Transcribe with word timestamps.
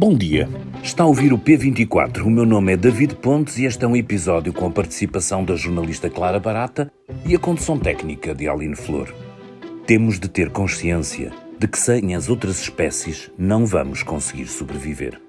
Bom 0.00 0.14
dia. 0.14 0.48
Está 0.80 1.02
a 1.02 1.06
ouvir 1.08 1.32
o 1.32 1.38
P24. 1.38 2.22
O 2.22 2.30
meu 2.30 2.46
nome 2.46 2.72
é 2.72 2.76
David 2.76 3.16
Pontes 3.16 3.58
e 3.58 3.64
este 3.64 3.84
é 3.84 3.88
um 3.88 3.96
episódio 3.96 4.52
com 4.52 4.64
a 4.64 4.70
participação 4.70 5.44
da 5.44 5.56
jornalista 5.56 6.08
Clara 6.08 6.38
Barata 6.38 6.88
e 7.26 7.34
a 7.34 7.38
condução 7.38 7.76
técnica 7.76 8.32
de 8.32 8.48
Aline 8.48 8.76
Flor. 8.76 9.12
Temos 9.88 10.20
de 10.20 10.28
ter 10.28 10.50
consciência 10.50 11.32
de 11.58 11.66
que 11.66 11.76
sem 11.76 12.14
as 12.14 12.28
outras 12.28 12.60
espécies 12.60 13.28
não 13.36 13.66
vamos 13.66 14.04
conseguir 14.04 14.46
sobreviver. 14.46 15.20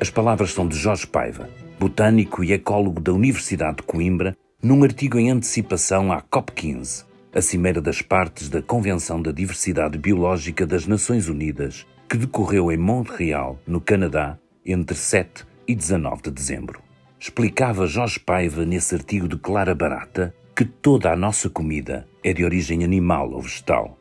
As 0.00 0.08
palavras 0.08 0.50
são 0.50 0.66
de 0.66 0.78
Jorge 0.78 1.06
Paiva, 1.06 1.50
botânico 1.78 2.42
e 2.42 2.54
ecólogo 2.54 3.02
da 3.02 3.12
Universidade 3.12 3.76
de 3.76 3.82
Coimbra, 3.82 4.34
num 4.62 4.82
artigo 4.82 5.18
em 5.18 5.30
antecipação 5.30 6.10
à 6.10 6.22
COP15, 6.22 7.04
a 7.34 7.42
Cimeira 7.42 7.82
das 7.82 8.00
Partes 8.00 8.48
da 8.48 8.62
Convenção 8.62 9.20
da 9.20 9.30
Diversidade 9.30 9.98
Biológica 9.98 10.66
das 10.66 10.86
Nações 10.86 11.28
Unidas, 11.28 11.84
que 12.08 12.16
decorreu 12.16 12.70
em 12.70 12.76
Montreal, 12.76 13.58
no 13.66 13.80
Canadá, 13.80 14.38
entre 14.64 14.96
7 14.96 15.44
e 15.66 15.74
19 15.74 16.22
de 16.22 16.30
dezembro. 16.30 16.80
Explicava 17.18 17.86
Jorge 17.86 18.20
Paiva 18.20 18.64
nesse 18.64 18.94
artigo 18.94 19.26
de 19.26 19.36
Clara 19.36 19.74
Barata 19.74 20.34
que 20.54 20.64
toda 20.64 21.12
a 21.12 21.16
nossa 21.16 21.50
comida 21.50 22.06
é 22.22 22.32
de 22.32 22.44
origem 22.44 22.84
animal 22.84 23.30
ou 23.32 23.42
vegetal. 23.42 23.98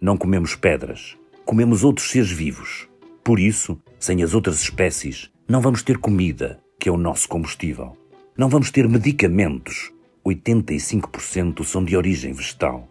Não 0.00 0.16
comemos 0.16 0.54
pedras, 0.54 1.16
comemos 1.44 1.84
outros 1.84 2.10
seres 2.10 2.30
vivos. 2.30 2.88
Por 3.22 3.38
isso, 3.38 3.80
sem 3.98 4.22
as 4.22 4.34
outras 4.34 4.60
espécies, 4.60 5.30
não 5.48 5.60
vamos 5.60 5.82
ter 5.82 5.98
comida, 5.98 6.60
que 6.78 6.88
é 6.88 6.92
o 6.92 6.98
nosso 6.98 7.28
combustível. 7.28 7.96
Não 8.36 8.48
vamos 8.48 8.70
ter 8.70 8.88
medicamentos. 8.88 9.92
85% 10.24 11.64
são 11.64 11.84
de 11.84 11.96
origem 11.96 12.32
vegetal. 12.32 12.88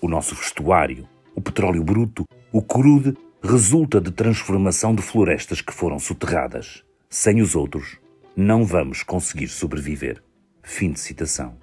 O 0.00 0.08
nosso 0.08 0.34
vestuário, 0.34 1.08
o 1.34 1.40
petróleo 1.40 1.82
bruto, 1.82 2.24
o 2.52 2.62
crude, 2.62 3.16
resulta 3.46 4.00
de 4.00 4.10
transformação 4.10 4.94
de 4.94 5.02
florestas 5.02 5.60
que 5.60 5.72
foram 5.72 5.98
soterradas. 5.98 6.82
Sem 7.10 7.42
os 7.42 7.54
outros, 7.54 7.98
não 8.34 8.64
vamos 8.64 9.02
conseguir 9.02 9.48
sobreviver. 9.48 10.22
Fim 10.62 10.92
de 10.92 10.98
citação. 10.98 11.54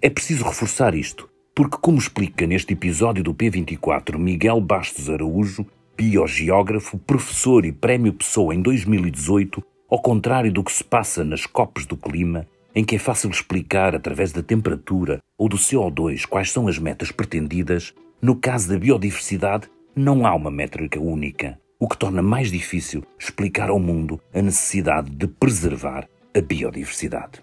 É 0.00 0.08
preciso 0.08 0.44
reforçar 0.44 0.94
isto, 0.94 1.28
porque, 1.54 1.76
como 1.78 1.98
explica 1.98 2.46
neste 2.46 2.72
episódio 2.72 3.22
do 3.22 3.34
P24 3.34 4.16
Miguel 4.16 4.62
Bastos 4.62 5.10
Araújo, 5.10 5.66
biogeógrafo, 5.94 6.96
professor 6.96 7.66
e 7.66 7.72
prémio 7.72 8.14
Pessoa 8.14 8.54
em 8.54 8.62
2018, 8.62 9.62
ao 9.90 10.00
contrário 10.00 10.50
do 10.50 10.64
que 10.64 10.72
se 10.72 10.82
passa 10.82 11.22
nas 11.22 11.44
COPs 11.44 11.84
do 11.84 11.98
clima, 11.98 12.46
em 12.74 12.82
que 12.82 12.96
é 12.96 12.98
fácil 12.98 13.28
explicar 13.28 13.94
através 13.94 14.32
da 14.32 14.42
temperatura 14.42 15.20
ou 15.36 15.50
do 15.50 15.58
CO2 15.58 16.24
quais 16.24 16.50
são 16.50 16.66
as 16.66 16.78
metas 16.78 17.12
pretendidas, 17.12 17.92
no 18.22 18.36
caso 18.36 18.70
da 18.70 18.78
biodiversidade 18.78 19.68
não 19.94 20.26
há 20.26 20.34
uma 20.34 20.50
métrica 20.50 21.00
única, 21.00 21.58
o 21.78 21.88
que 21.88 21.96
torna 21.96 22.22
mais 22.22 22.50
difícil 22.50 23.02
explicar 23.18 23.70
ao 23.70 23.80
mundo 23.80 24.20
a 24.32 24.40
necessidade 24.40 25.10
de 25.10 25.26
preservar 25.26 26.08
a 26.36 26.40
biodiversidade. 26.40 27.42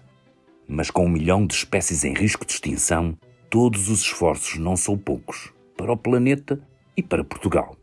Mas 0.66 0.90
com 0.90 1.04
um 1.04 1.10
milhão 1.10 1.46
de 1.46 1.54
espécies 1.54 2.04
em 2.04 2.14
risco 2.14 2.46
de 2.46 2.52
extinção, 2.52 3.16
todos 3.50 3.88
os 3.88 4.00
esforços 4.00 4.58
não 4.58 4.76
são 4.76 4.96
poucos 4.96 5.52
para 5.76 5.92
o 5.92 5.96
planeta 5.96 6.60
e 6.96 7.02
para 7.02 7.24
Portugal. 7.24 7.76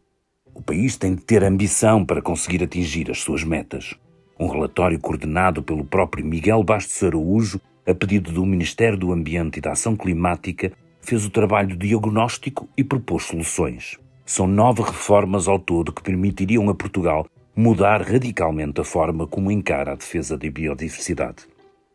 O 0.53 0.61
país 0.61 0.97
tem 0.97 1.15
de 1.15 1.21
ter 1.21 1.43
ambição 1.43 2.05
para 2.05 2.21
conseguir 2.21 2.63
atingir 2.63 3.11
as 3.11 3.19
suas 3.19 3.43
metas. 3.43 3.93
Um 4.39 4.47
relatório 4.47 4.99
coordenado 4.99 5.61
pelo 5.61 5.85
próprio 5.85 6.25
Miguel 6.25 6.63
Bastos 6.63 7.01
Araújo, 7.03 7.59
a 7.85 7.93
pedido 7.93 8.31
do 8.31 8.45
Ministério 8.45 8.97
do 8.97 9.11
Ambiente 9.11 9.57
e 9.57 9.61
da 9.61 9.73
Ação 9.73 9.95
Climática, 9.95 10.71
fez 11.01 11.25
o 11.25 11.29
trabalho 11.29 11.75
diagnóstico 11.77 12.67
e 12.75 12.83
propôs 12.83 13.23
soluções. 13.23 13.99
São 14.25 14.47
nove 14.47 14.81
reformas 14.81 15.47
ao 15.47 15.59
todo 15.59 15.93
que 15.93 16.01
permitiriam 16.01 16.67
a 16.67 16.73
Portugal 16.73 17.27
mudar 17.55 18.01
radicalmente 18.01 18.81
a 18.81 18.83
forma 18.83 19.27
como 19.27 19.51
encara 19.51 19.91
a 19.91 19.95
defesa 19.95 20.35
da 20.35 20.49
biodiversidade. 20.49 21.43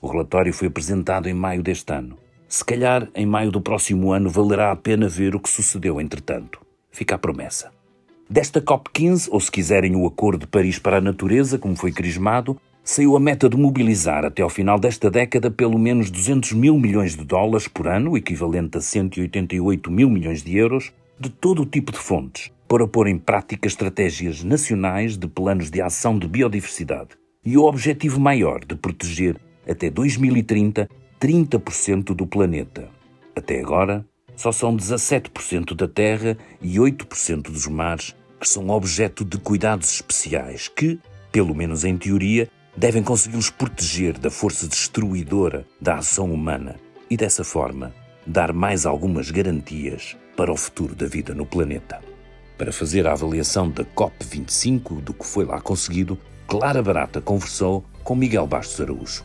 O 0.00 0.06
relatório 0.06 0.54
foi 0.54 0.68
apresentado 0.68 1.28
em 1.28 1.34
maio 1.34 1.60
deste 1.60 1.92
ano. 1.92 2.16
Se 2.48 2.64
calhar, 2.64 3.08
em 3.16 3.26
maio 3.26 3.50
do 3.50 3.60
próximo 3.60 4.12
ano, 4.12 4.30
valerá 4.30 4.70
a 4.70 4.76
pena 4.76 5.08
ver 5.08 5.34
o 5.34 5.40
que 5.40 5.50
sucedeu 5.50 6.00
entretanto. 6.00 6.60
Fica 6.92 7.16
a 7.16 7.18
promessa. 7.18 7.72
Desta 8.28 8.62
COP15, 8.62 9.28
ou 9.32 9.40
se 9.40 9.50
quiserem 9.50 9.96
o 9.96 10.06
Acordo 10.06 10.42
de 10.42 10.46
Paris 10.46 10.78
para 10.78 10.98
a 10.98 11.00
Natureza, 11.00 11.58
como 11.58 11.74
foi 11.74 11.90
crismado, 11.90 12.56
saiu 12.84 13.16
a 13.16 13.20
meta 13.20 13.48
de 13.48 13.56
mobilizar 13.56 14.24
até 14.24 14.40
ao 14.40 14.48
final 14.48 14.78
desta 14.78 15.10
década 15.10 15.50
pelo 15.50 15.78
menos 15.78 16.10
200 16.10 16.52
mil 16.52 16.78
milhões 16.78 17.16
de 17.16 17.24
dólares 17.24 17.66
por 17.66 17.88
ano, 17.88 18.16
equivalente 18.16 18.78
a 18.78 18.80
188 18.80 19.90
mil 19.90 20.08
milhões 20.08 20.44
de 20.44 20.56
euros, 20.56 20.92
de 21.20 21.28
todo 21.28 21.62
o 21.62 21.66
tipo 21.66 21.92
de 21.92 21.98
fontes, 21.98 22.50
para 22.66 22.88
pôr 22.88 23.06
em 23.06 23.18
prática 23.18 23.68
estratégias 23.68 24.42
nacionais 24.42 25.18
de 25.18 25.28
planos 25.28 25.70
de 25.70 25.82
ação 25.82 26.18
de 26.18 26.26
biodiversidade 26.26 27.10
e 27.44 27.58
o 27.58 27.64
objetivo 27.64 28.18
maior 28.18 28.64
de 28.64 28.74
proteger, 28.74 29.36
até 29.68 29.90
2030, 29.90 30.88
30% 31.20 32.14
do 32.14 32.26
planeta. 32.26 32.88
Até 33.36 33.60
agora, 33.60 34.02
só 34.34 34.50
são 34.50 34.74
17% 34.74 35.74
da 35.74 35.86
terra 35.86 36.38
e 36.62 36.76
8% 36.76 37.42
dos 37.42 37.66
mares 37.66 38.16
que 38.40 38.48
são 38.48 38.70
objeto 38.70 39.22
de 39.22 39.36
cuidados 39.36 39.92
especiais 39.92 40.68
que, 40.68 40.98
pelo 41.30 41.54
menos 41.54 41.84
em 41.84 41.98
teoria, 41.98 42.48
devem 42.74 43.02
consegui-los 43.02 43.50
proteger 43.50 44.16
da 44.16 44.30
força 44.30 44.66
destruidora 44.66 45.66
da 45.78 45.96
ação 45.96 46.32
humana 46.32 46.76
e, 47.10 47.16
dessa 47.18 47.44
forma, 47.44 47.92
dar 48.26 48.54
mais 48.54 48.86
algumas 48.86 49.30
garantias 49.30 50.16
para 50.40 50.50
o 50.50 50.56
futuro 50.56 50.94
da 50.94 51.04
vida 51.04 51.34
no 51.34 51.44
planeta. 51.44 52.00
Para 52.56 52.72
fazer 52.72 53.06
a 53.06 53.12
avaliação 53.12 53.68
da 53.68 53.84
COP25 53.84 55.02
do 55.02 55.12
que 55.12 55.26
foi 55.26 55.44
lá 55.44 55.60
conseguido, 55.60 56.16
Clara 56.46 56.82
Barata 56.82 57.20
conversou 57.20 57.84
com 58.02 58.14
Miguel 58.14 58.46
Bastos 58.46 58.80
Araújo. 58.80 59.22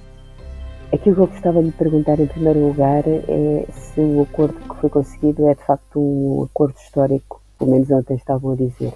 Aquilo 0.92 1.16
que 1.16 1.22
eu 1.22 1.28
gostava 1.28 1.64
de 1.64 1.72
perguntar 1.72 2.20
em 2.20 2.28
primeiro 2.28 2.68
lugar 2.68 3.06
é 3.08 3.66
se 3.72 4.02
o 4.02 4.24
acordo 4.24 4.56
que 4.56 4.82
foi 4.82 4.90
conseguido 4.90 5.48
é 5.48 5.56
de 5.56 5.66
facto 5.66 5.98
um 5.98 6.44
acordo 6.52 6.76
histórico, 6.84 7.42
pelo 7.58 7.72
menos 7.72 7.90
ontem 7.92 8.16
estavam 8.18 8.52
a 8.52 8.56
dizer. 8.58 8.92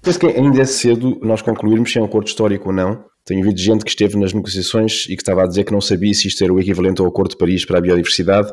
Penso 0.00 0.18
que 0.18 0.28
ainda 0.28 0.62
é 0.62 0.64
cedo 0.64 1.20
nós 1.20 1.42
concluirmos 1.42 1.92
se 1.92 1.98
é 1.98 2.00
um 2.00 2.06
acordo 2.06 2.28
histórico 2.28 2.70
ou 2.70 2.74
não. 2.74 3.04
Tenho 3.26 3.40
ouvido 3.40 3.60
gente 3.60 3.84
que 3.84 3.90
esteve 3.90 4.16
nas 4.16 4.32
negociações 4.32 5.04
e 5.10 5.14
que 5.14 5.20
estava 5.20 5.42
a 5.42 5.46
dizer 5.46 5.64
que 5.64 5.72
não 5.72 5.82
sabia 5.82 6.14
se 6.14 6.26
isto 6.26 6.42
era 6.42 6.54
o 6.54 6.58
equivalente 6.58 7.02
ao 7.02 7.06
Acordo 7.06 7.32
de 7.32 7.36
Paris 7.36 7.66
para 7.66 7.76
a 7.76 7.82
biodiversidade 7.82 8.50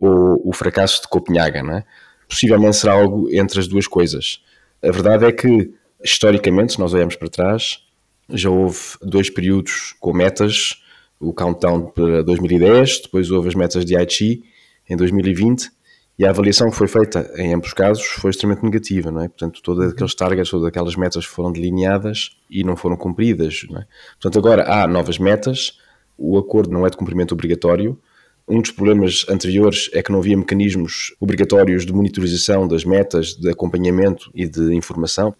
ou 0.00 0.40
o 0.42 0.54
fracasso 0.54 1.02
de 1.02 1.08
Copenhaga. 1.08 1.62
Não 1.62 1.74
é? 1.74 1.84
Possivelmente 2.28 2.76
será 2.76 2.92
algo 2.94 3.28
entre 3.30 3.60
as 3.60 3.68
duas 3.68 3.86
coisas. 3.86 4.42
A 4.82 4.90
verdade 4.90 5.24
é 5.24 5.32
que, 5.32 5.70
historicamente, 6.02 6.74
se 6.74 6.80
nós 6.80 6.92
olharmos 6.92 7.16
para 7.16 7.28
trás, 7.28 7.82
já 8.28 8.50
houve 8.50 8.78
dois 9.02 9.30
períodos 9.30 9.94
com 10.00 10.12
metas, 10.12 10.82
o 11.20 11.32
countdown 11.32 11.86
para 11.86 12.22
2010, 12.22 13.02
depois 13.02 13.30
houve 13.30 13.48
as 13.48 13.54
metas 13.54 13.84
de 13.84 13.96
Aichi 13.96 14.42
em 14.88 14.96
2020 14.96 15.70
e 16.18 16.24
a 16.24 16.30
avaliação 16.30 16.70
que 16.70 16.76
foi 16.76 16.86
feita 16.86 17.30
em 17.36 17.54
ambos 17.54 17.68
os 17.68 17.74
casos 17.74 18.04
foi 18.04 18.30
extremamente 18.30 18.62
negativa, 18.62 19.10
não 19.10 19.22
é? 19.22 19.28
Portanto, 19.28 19.60
todos 19.62 19.92
aqueles 19.92 20.14
targets, 20.14 20.50
todas 20.50 20.66
aquelas 20.66 20.94
metas 20.94 21.24
foram 21.24 21.50
delineadas 21.50 22.36
e 22.48 22.62
não 22.62 22.76
foram 22.76 22.96
cumpridas, 22.96 23.66
não 23.68 23.80
é? 23.80 23.86
Portanto, 24.20 24.38
agora 24.38 24.64
há 24.70 24.86
novas 24.86 25.18
metas, 25.18 25.78
o 26.16 26.38
acordo 26.38 26.72
não 26.72 26.86
é 26.86 26.90
de 26.90 26.96
cumprimento 26.96 27.32
obrigatório. 27.32 27.98
Um 28.46 28.60
dos 28.60 28.70
problemas 28.70 29.24
anteriores 29.28 29.88
é 29.92 30.02
que 30.02 30.12
não 30.12 30.18
havia 30.18 30.36
mecanismos 30.36 31.14
obrigatórios 31.18 31.86
de 31.86 31.92
monitorização 31.92 32.68
das 32.68 32.84
metas, 32.84 33.34
de 33.34 33.50
acompanhamento 33.50 34.30
e 34.34 34.46
de 34.46 34.74
informação 34.74 35.34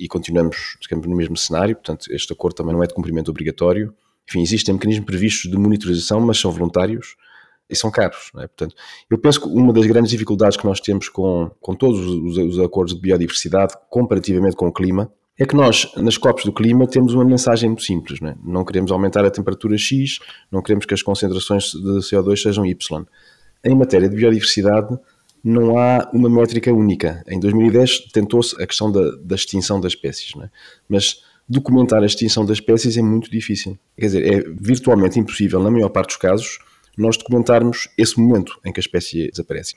e 0.00 0.08
continuamos, 0.08 0.78
digamos, 0.80 1.06
no 1.06 1.14
mesmo 1.14 1.36
cenário, 1.36 1.76
portanto, 1.76 2.06
este 2.10 2.32
acordo 2.32 2.54
também 2.54 2.72
não 2.72 2.82
é 2.82 2.86
de 2.86 2.94
cumprimento 2.94 3.30
obrigatório. 3.30 3.94
Enfim, 4.26 4.40
existem 4.40 4.74
mecanismos 4.74 5.04
previstos 5.04 5.50
de 5.50 5.58
monitorização, 5.58 6.20
mas 6.20 6.38
são 6.38 6.50
voluntários 6.50 7.16
e 7.68 7.76
são 7.76 7.90
caros. 7.90 8.30
É? 8.36 8.46
Portanto, 8.46 8.74
eu 9.10 9.18
penso 9.18 9.42
que 9.42 9.48
uma 9.48 9.74
das 9.74 9.84
grandes 9.86 10.10
dificuldades 10.10 10.56
que 10.56 10.64
nós 10.64 10.80
temos 10.80 11.10
com, 11.10 11.50
com 11.60 11.74
todos 11.74 12.00
os, 12.00 12.38
os, 12.38 12.58
acordos 12.58 12.94
de 12.94 13.00
biodiversidade, 13.00 13.74
comparativamente 13.90 14.56
com 14.56 14.68
o 14.68 14.72
clima, 14.72 15.12
é 15.40 15.46
que 15.46 15.56
nós, 15.56 15.90
nas 15.96 16.18
COPs 16.18 16.44
do 16.44 16.52
clima, 16.52 16.86
temos 16.86 17.14
uma 17.14 17.24
mensagem 17.24 17.70
muito 17.70 17.82
simples. 17.82 18.20
Não, 18.20 18.28
é? 18.28 18.34
não 18.44 18.62
queremos 18.62 18.92
aumentar 18.92 19.24
a 19.24 19.30
temperatura 19.30 19.78
X, 19.78 20.18
não 20.52 20.60
queremos 20.60 20.84
que 20.84 20.92
as 20.92 21.02
concentrações 21.02 21.72
de 21.72 22.00
CO2 22.00 22.42
sejam 22.42 22.66
Y. 22.66 23.06
Em 23.64 23.74
matéria 23.74 24.06
de 24.06 24.14
biodiversidade, 24.14 24.98
não 25.42 25.78
há 25.78 26.10
uma 26.12 26.28
métrica 26.28 26.70
única. 26.70 27.24
Em 27.26 27.40
2010 27.40 28.10
tentou-se 28.12 28.62
a 28.62 28.66
questão 28.66 28.92
da, 28.92 29.12
da, 29.22 29.34
extinção 29.34 29.80
das 29.80 29.94
espécies, 29.94 30.30
é? 30.42 30.50
mas 30.86 31.22
documentar 31.48 32.02
a 32.02 32.06
extinção 32.06 32.44
das 32.44 32.58
espécies 32.58 32.98
é 32.98 33.02
muito 33.02 33.30
difícil. 33.30 33.78
Quer 33.96 34.06
dizer, 34.06 34.34
é 34.34 34.44
virtualmente 34.60 35.18
impossível, 35.18 35.58
na 35.62 35.70
maior 35.70 35.88
parte 35.88 36.08
dos 36.08 36.16
casos, 36.18 36.58
nós 36.98 37.16
documentarmos 37.16 37.88
esse 37.96 38.20
momento 38.20 38.60
em 38.62 38.70
que 38.70 38.78
a 38.78 38.82
espécie 38.82 39.30
desaparece. 39.30 39.72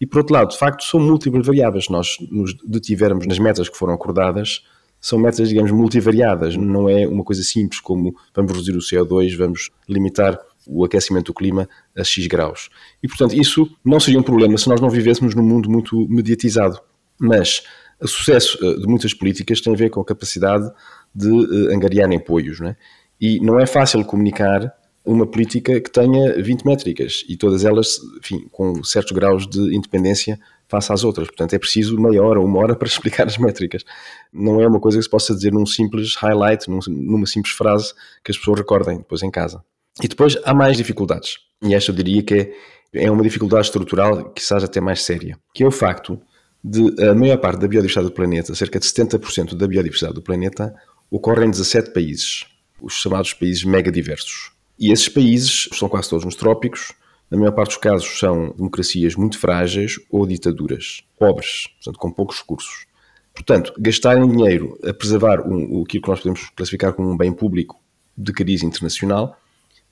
E 0.00 0.06
por 0.06 0.20
outro 0.20 0.32
lado, 0.32 0.52
de 0.52 0.58
facto, 0.58 0.82
são 0.84 0.98
múltiplas 0.98 1.46
variáveis. 1.46 1.90
Nós 1.90 2.16
nos 2.30 2.54
detivermos 2.64 3.26
nas 3.26 3.38
metas 3.38 3.68
que 3.68 3.76
foram 3.76 3.92
acordadas, 3.92 4.62
são 5.02 5.18
metas, 5.18 5.48
digamos, 5.48 5.72
multivariadas. 5.72 6.56
Não 6.56 6.88
é 6.88 7.06
uma 7.08 7.24
coisa 7.24 7.42
simples 7.42 7.80
como 7.80 8.14
vamos 8.32 8.52
reduzir 8.52 8.76
o 8.76 8.78
CO2, 8.78 9.36
vamos 9.36 9.70
limitar 9.88 10.38
o 10.64 10.84
aquecimento 10.84 11.26
do 11.26 11.34
clima 11.34 11.68
a 11.98 12.04
X 12.04 12.28
graus. 12.28 12.70
E, 13.02 13.08
portanto, 13.08 13.34
isso 13.34 13.68
não 13.84 13.98
seria 13.98 14.20
um 14.20 14.22
problema 14.22 14.56
se 14.56 14.68
nós 14.68 14.80
não 14.80 14.88
vivêssemos 14.88 15.34
num 15.34 15.42
mundo 15.42 15.68
muito 15.68 16.06
mediatizado. 16.08 16.80
Mas 17.18 17.64
o 18.00 18.06
sucesso 18.06 18.56
eh, 18.62 18.80
de 18.80 18.86
muitas 18.86 19.12
políticas 19.12 19.60
tem 19.60 19.72
a 19.72 19.76
ver 19.76 19.90
com 19.90 20.00
a 20.00 20.04
capacidade 20.04 20.70
de 21.12 21.28
uh, 21.28 21.74
angariarem 21.74 22.18
apoios. 22.18 22.60
Né? 22.60 22.76
E 23.20 23.40
não 23.40 23.58
é 23.58 23.66
fácil 23.66 24.04
comunicar 24.04 24.72
uma 25.04 25.26
política 25.26 25.80
que 25.80 25.90
tenha 25.90 26.40
20 26.40 26.64
métricas 26.64 27.24
e 27.28 27.36
todas 27.36 27.64
elas, 27.64 27.98
enfim, 28.18 28.46
com 28.52 28.84
certos 28.84 29.10
graus 29.10 29.48
de 29.48 29.74
independência 29.74 30.38
face 30.72 30.92
às 30.92 31.04
outras. 31.04 31.28
Portanto, 31.28 31.52
é 31.52 31.58
preciso 31.58 32.00
meia 32.00 32.22
hora 32.22 32.40
ou 32.40 32.46
uma 32.46 32.58
hora 32.58 32.74
para 32.74 32.88
explicar 32.88 33.26
as 33.26 33.36
métricas. 33.36 33.84
Não 34.32 34.60
é 34.60 34.66
uma 34.66 34.80
coisa 34.80 34.98
que 34.98 35.04
se 35.04 35.10
possa 35.10 35.34
dizer 35.34 35.52
num 35.52 35.66
simples 35.66 36.16
highlight, 36.16 36.68
num, 36.68 36.80
numa 36.88 37.26
simples 37.26 37.54
frase 37.54 37.92
que 38.24 38.32
as 38.32 38.38
pessoas 38.38 38.58
recordem 38.58 38.98
depois 38.98 39.22
em 39.22 39.30
casa. 39.30 39.62
E 40.02 40.08
depois 40.08 40.38
há 40.44 40.54
mais 40.54 40.76
dificuldades. 40.76 41.36
E 41.62 41.74
esta 41.74 41.90
eu 41.90 41.94
diria 41.94 42.22
que 42.22 42.34
é, 42.34 43.04
é 43.04 43.10
uma 43.10 43.22
dificuldade 43.22 43.66
estrutural 43.66 44.32
seja 44.38 44.64
até 44.64 44.80
mais 44.80 45.02
séria, 45.02 45.38
que 45.54 45.62
é 45.62 45.66
o 45.66 45.70
facto 45.70 46.18
de 46.64 46.94
a 47.04 47.14
maior 47.14 47.38
parte 47.38 47.60
da 47.60 47.68
biodiversidade 47.68 48.08
do 48.08 48.14
planeta, 48.14 48.54
cerca 48.54 48.78
de 48.78 48.86
70% 48.86 49.54
da 49.54 49.66
biodiversidade 49.66 50.14
do 50.14 50.22
planeta, 50.22 50.74
ocorre 51.10 51.44
em 51.44 51.50
17 51.50 51.92
países, 51.92 52.46
os 52.80 52.94
chamados 52.94 53.34
países 53.34 53.64
megadiversos. 53.64 54.52
E 54.78 54.90
esses 54.90 55.08
países 55.08 55.68
são 55.72 55.88
quase 55.88 56.08
todos 56.08 56.24
nos 56.24 56.36
trópicos, 56.36 56.92
na 57.32 57.38
maior 57.38 57.52
parte 57.52 57.70
dos 57.70 57.78
casos 57.78 58.18
são 58.18 58.50
democracias 58.50 59.16
muito 59.16 59.38
frágeis 59.38 59.98
ou 60.10 60.26
ditaduras, 60.26 61.02
pobres, 61.18 61.68
portanto 61.76 61.98
com 61.98 62.12
poucos 62.12 62.38
recursos. 62.40 62.84
Portanto, 63.32 63.72
gastarem 63.78 64.30
dinheiro 64.30 64.78
a 64.84 64.92
preservar 64.92 65.40
um, 65.40 65.82
aquilo 65.82 66.02
que 66.02 66.08
nós 66.10 66.20
podemos 66.20 66.50
classificar 66.50 66.92
como 66.92 67.10
um 67.10 67.16
bem 67.16 67.32
público 67.32 67.80
de 68.14 68.34
cariz 68.34 68.62
internacional 68.62 69.40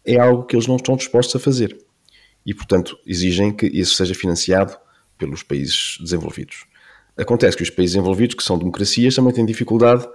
é 0.04 0.18
algo 0.18 0.44
que 0.44 0.54
eles 0.54 0.66
não 0.66 0.76
estão 0.76 0.96
dispostos 0.96 1.34
a 1.34 1.38
fazer. 1.38 1.78
E, 2.44 2.52
portanto, 2.52 2.98
exigem 3.06 3.50
que 3.50 3.64
isso 3.64 3.94
seja 3.94 4.14
financiado 4.14 4.76
pelos 5.16 5.42
países 5.42 5.96
desenvolvidos. 5.98 6.66
Acontece 7.16 7.56
que 7.56 7.62
os 7.62 7.70
países 7.70 7.94
desenvolvidos, 7.94 8.34
que 8.34 8.42
são 8.42 8.58
democracias, 8.58 9.14
também 9.14 9.32
têm 9.32 9.46
dificuldade 9.46 10.06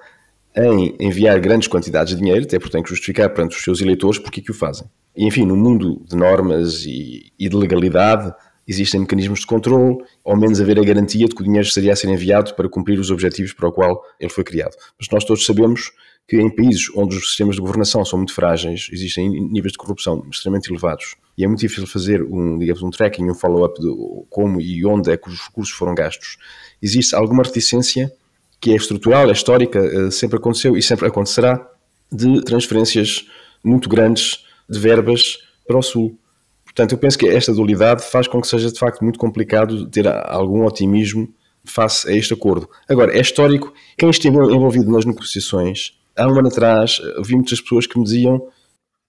em 0.56 0.96
enviar 1.00 1.40
grandes 1.40 1.68
quantidades 1.68 2.14
de 2.14 2.20
dinheiro, 2.20 2.46
até 2.46 2.58
porque 2.58 2.72
têm 2.72 2.84
que 2.84 2.90
justificar 2.90 3.30
perante 3.30 3.56
os 3.58 3.64
seus 3.64 3.82
eleitores 3.82 4.20
porque 4.20 4.40
é 4.40 4.44
que 4.44 4.52
o 4.52 4.54
fazem. 4.54 4.88
E, 5.16 5.26
enfim, 5.26 5.46
no 5.46 5.56
mundo 5.56 6.02
de 6.08 6.16
normas 6.16 6.86
e, 6.86 7.32
e 7.38 7.50
de 7.50 7.56
legalidade, 7.56 8.34
existem 8.68 9.02
mecanismos 9.02 9.42
de 9.42 9.46
controle, 9.46 9.98
ao 10.26 10.36
menos 10.36 10.60
haver 10.60 10.80
a 10.80 10.84
garantia 10.84 11.28
de 11.28 11.36
que 11.36 11.42
o 11.42 11.46
dinheiro 11.46 11.68
estaria 11.68 11.94
a 11.94 11.96
ser 11.96 12.10
enviado 12.10 12.54
para 12.56 12.68
cumprir 12.68 13.00
os 13.00 13.12
objetivos 13.12 13.54
para 13.54 13.68
o 13.68 13.72
qual 13.72 14.02
ele 14.20 14.32
foi 14.32 14.44
criado. 14.44 14.76
Mas 15.00 15.08
nós 15.12 15.24
todos 15.24 15.46
sabemos 15.46 15.92
que 16.28 16.38
em 16.38 16.50
países 16.50 16.90
onde 16.96 17.16
os 17.16 17.28
sistemas 17.28 17.56
de 17.56 17.62
governação 17.62 18.04
são 18.04 18.18
muito 18.18 18.34
frágeis, 18.34 18.90
existem 18.92 19.30
níveis 19.30 19.74
de 19.74 19.78
corrupção 19.78 20.26
extremamente 20.32 20.72
elevados 20.72 21.16
e 21.38 21.44
é 21.44 21.48
muito 21.48 21.60
difícil 21.60 21.86
fazer 21.86 22.24
um, 22.24 22.58
digamos, 22.58 22.82
um 22.82 22.90
tracking, 22.90 23.30
um 23.30 23.36
follow-up 23.36 23.80
de 23.80 23.88
como 24.30 24.60
e 24.62 24.86
onde 24.86 25.12
é 25.12 25.18
que 25.18 25.30
os 25.30 25.40
recursos 25.40 25.76
foram 25.76 25.94
gastos. 25.94 26.38
Existe 26.82 27.14
alguma 27.16 27.44
reticência 27.44 28.12
que 28.60 28.72
é 28.72 28.76
estrutural, 28.76 29.30
é 29.30 29.32
histórica, 29.32 29.80
eh, 29.80 30.12
sempre 30.12 30.38
aconteceu 30.38 30.76
e 30.78 30.82
sempre 30.82 31.08
acontecerá, 31.08 31.70
de 32.12 32.42
transferências 32.44 33.26
muito 33.64 33.90
grandes 33.90 34.44
de 34.70 34.80
verbas 34.80 35.38
para 35.68 35.78
o 35.78 35.82
Sul. 35.82 36.18
Portanto, 36.64 36.92
eu 36.94 36.98
penso 36.98 37.18
que 37.18 37.28
esta 37.28 37.54
dualidade 37.54 38.04
faz 38.04 38.28
com 38.28 38.42
que 38.42 38.48
seja 38.48 38.72
de 38.72 38.78
facto 38.78 39.02
muito 39.02 39.18
complicado 39.18 39.88
ter 39.90 40.08
algum 40.08 40.66
otimismo 40.66 41.28
face 41.64 42.10
a 42.10 42.16
este 42.16 42.34
acordo. 42.34 42.70
Agora, 42.88 43.16
é 43.16 43.22
histórico, 43.22 43.74
quem 43.98 44.10
esteve 44.10 44.36
envolvido 44.38 44.92
nas 44.92 45.06
negociações, 45.06 45.94
há 46.16 46.28
um 46.28 46.38
ano 46.38 46.48
atrás, 46.48 47.00
vi 47.24 47.36
muitas 47.36 47.60
pessoas 47.62 47.88
que 47.88 47.98
me 47.98 48.04
diziam 48.04 48.48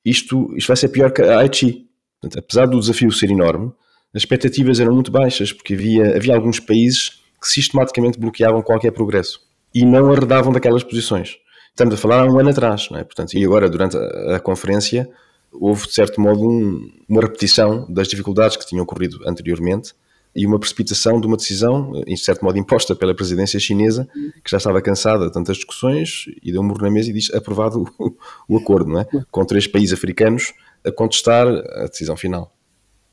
isto, 0.04 0.54
isto 0.56 0.68
vai 0.68 0.76
ser 0.76 0.88
pior 0.88 1.10
que 1.10 1.22
a 1.22 1.40
Haiti. 1.40 1.86
Portanto, 2.20 2.38
apesar 2.38 2.66
do 2.66 2.78
desafio 2.78 3.10
ser 3.10 3.30
enorme, 3.30 3.72
as 4.14 4.22
expectativas 4.22 4.80
eram 4.80 4.94
muito 4.94 5.10
baixas, 5.10 5.52
porque 5.52 5.74
havia, 5.74 6.16
havia 6.16 6.34
alguns 6.34 6.60
países 6.60 7.20
que 7.40 7.48
sistematicamente 7.48 8.18
bloqueavam 8.18 8.62
qualquer 8.62 8.92
progresso 8.92 9.40
e 9.74 9.84
não 9.84 10.10
arredavam 10.12 10.52
daquelas 10.52 10.82
posições. 10.82 11.36
Estamos 11.70 11.94
a 11.94 11.96
falar 11.98 12.20
há 12.20 12.24
um 12.24 12.38
ano 12.38 12.50
atrás, 12.50 12.88
não 12.90 12.98
é? 12.98 13.04
Portanto, 13.04 13.34
e 13.34 13.44
agora, 13.44 13.68
durante 13.68 13.96
a, 13.96 14.36
a 14.36 14.40
conferência, 14.40 15.08
houve, 15.52 15.86
de 15.86 15.92
certo 15.92 16.20
modo, 16.20 16.48
um, 16.48 16.90
uma 17.08 17.20
repetição 17.20 17.86
das 17.90 18.08
dificuldades 18.08 18.56
que 18.56 18.66
tinham 18.66 18.82
ocorrido 18.82 19.18
anteriormente 19.28 19.92
e 20.34 20.46
uma 20.46 20.58
precipitação 20.58 21.20
de 21.20 21.26
uma 21.26 21.36
decisão, 21.36 21.92
em 22.06 22.16
certo 22.16 22.44
modo, 22.44 22.58
imposta 22.58 22.94
pela 22.94 23.14
presidência 23.14 23.58
chinesa, 23.58 24.06
que 24.44 24.50
já 24.50 24.58
estava 24.58 24.82
cansada 24.82 25.26
de 25.26 25.32
tantas 25.32 25.56
discussões 25.56 26.26
e 26.42 26.52
deu 26.52 26.60
um 26.60 26.64
murro 26.64 26.82
na 26.82 26.90
mesa 26.90 27.10
e 27.10 27.12
diz 27.12 27.32
aprovado 27.34 27.86
o, 27.98 28.14
o 28.48 28.56
acordo, 28.58 28.90
não 28.90 29.00
é? 29.00 29.06
Com 29.30 29.44
três 29.44 29.66
países 29.66 29.94
africanos 29.94 30.52
a 30.84 30.92
contestar 30.92 31.46
a 31.46 31.86
decisão 31.86 32.16
final. 32.16 32.54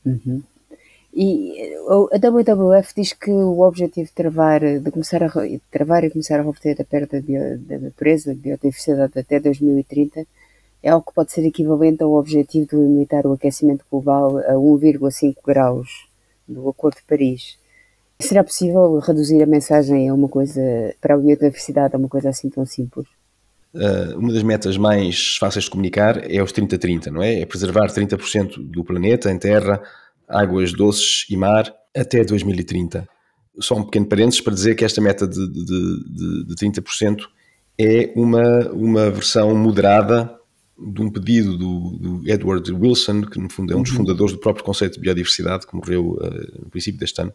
Uhum. 0.05 0.43
E 1.15 1.71
a 2.11 2.17
WWF 2.17 2.93
diz 2.95 3.13
que 3.13 3.29
o 3.29 3.59
objetivo 3.59 4.07
de 4.07 4.13
travar, 4.13 4.61
de 4.61 4.91
começar 4.91 5.21
a 5.21 5.27
de 5.27 5.61
travar 5.71 6.03
e 6.03 6.09
começar 6.09 6.39
a 6.39 6.43
reverter 6.43 6.81
a 6.81 6.83
perda 6.83 7.21
da 7.21 7.77
natureza, 7.77 8.33
da 8.33 8.41
biodiversidade 8.41 9.19
até 9.19 9.39
2030 9.39 10.25
é 10.83 10.89
algo 10.89 11.05
que 11.07 11.13
pode 11.13 11.31
ser 11.31 11.45
equivalente 11.45 12.03
ao 12.03 12.13
objetivo 12.13 12.67
de 12.67 12.75
limitar 12.75 13.25
o 13.25 13.31
aquecimento 13.31 13.85
global 13.89 14.37
a 14.39 14.53
1,5 14.53 15.35
graus 15.45 16.07
do 16.45 16.67
Acordo 16.67 16.97
de 16.97 17.03
Paris. 17.03 17.57
Será 18.19 18.43
possível 18.43 18.99
reduzir 18.99 19.41
a 19.41 19.45
mensagem 19.45 20.09
a 20.09 20.13
uma 20.13 20.27
coisa, 20.27 20.61
para 20.99 21.15
a 21.15 21.17
biodiversidade, 21.17 21.95
a 21.95 21.97
uma 21.97 22.09
coisa 22.09 22.29
assim 22.29 22.49
tão 22.49 22.65
simples? 22.65 23.07
Uh, 23.73 24.19
uma 24.19 24.31
das 24.31 24.43
metas 24.43 24.77
mais 24.77 25.37
fáceis 25.37 25.65
de 25.65 25.71
comunicar 25.71 26.29
é 26.29 26.43
os 26.43 26.51
30-30, 26.51 27.07
não 27.07 27.23
é? 27.23 27.39
É 27.39 27.45
preservar 27.45 27.87
30% 27.87 28.57
do 28.57 28.83
planeta 28.83 29.31
em 29.31 29.39
terra, 29.39 29.81
águas 30.27 30.73
doces 30.73 31.25
e 31.29 31.37
mar 31.37 31.73
até 31.95 32.23
2030. 32.23 33.07
Só 33.59 33.75
um 33.75 33.83
pequeno 33.83 34.07
parênteses 34.07 34.41
para 34.41 34.53
dizer 34.53 34.75
que 34.75 34.83
esta 34.83 34.99
meta 34.99 35.27
de, 35.27 35.47
de, 35.47 35.63
de, 35.63 36.45
de 36.45 36.55
30% 36.55 37.21
é 37.77 38.11
uma, 38.15 38.69
uma 38.71 39.09
versão 39.09 39.55
moderada 39.55 40.35
de 40.77 41.01
um 41.01 41.09
pedido 41.09 41.57
do, 41.57 41.97
do, 41.97 42.29
Edward 42.29 42.71
Wilson, 42.71 43.21
que 43.21 43.39
no 43.39 43.49
fundo 43.49 43.73
é 43.73 43.75
um 43.75 43.83
dos 43.83 43.91
uhum. 43.91 43.97
fundadores 43.97 44.33
do 44.33 44.39
próprio 44.39 44.65
conceito 44.65 44.95
de 44.95 44.99
biodiversidade, 44.99 45.67
que 45.67 45.75
morreu 45.75 46.17
uh, 46.19 46.63
no 46.63 46.69
princípio 46.69 46.99
deste 46.99 47.21
ano. 47.21 47.33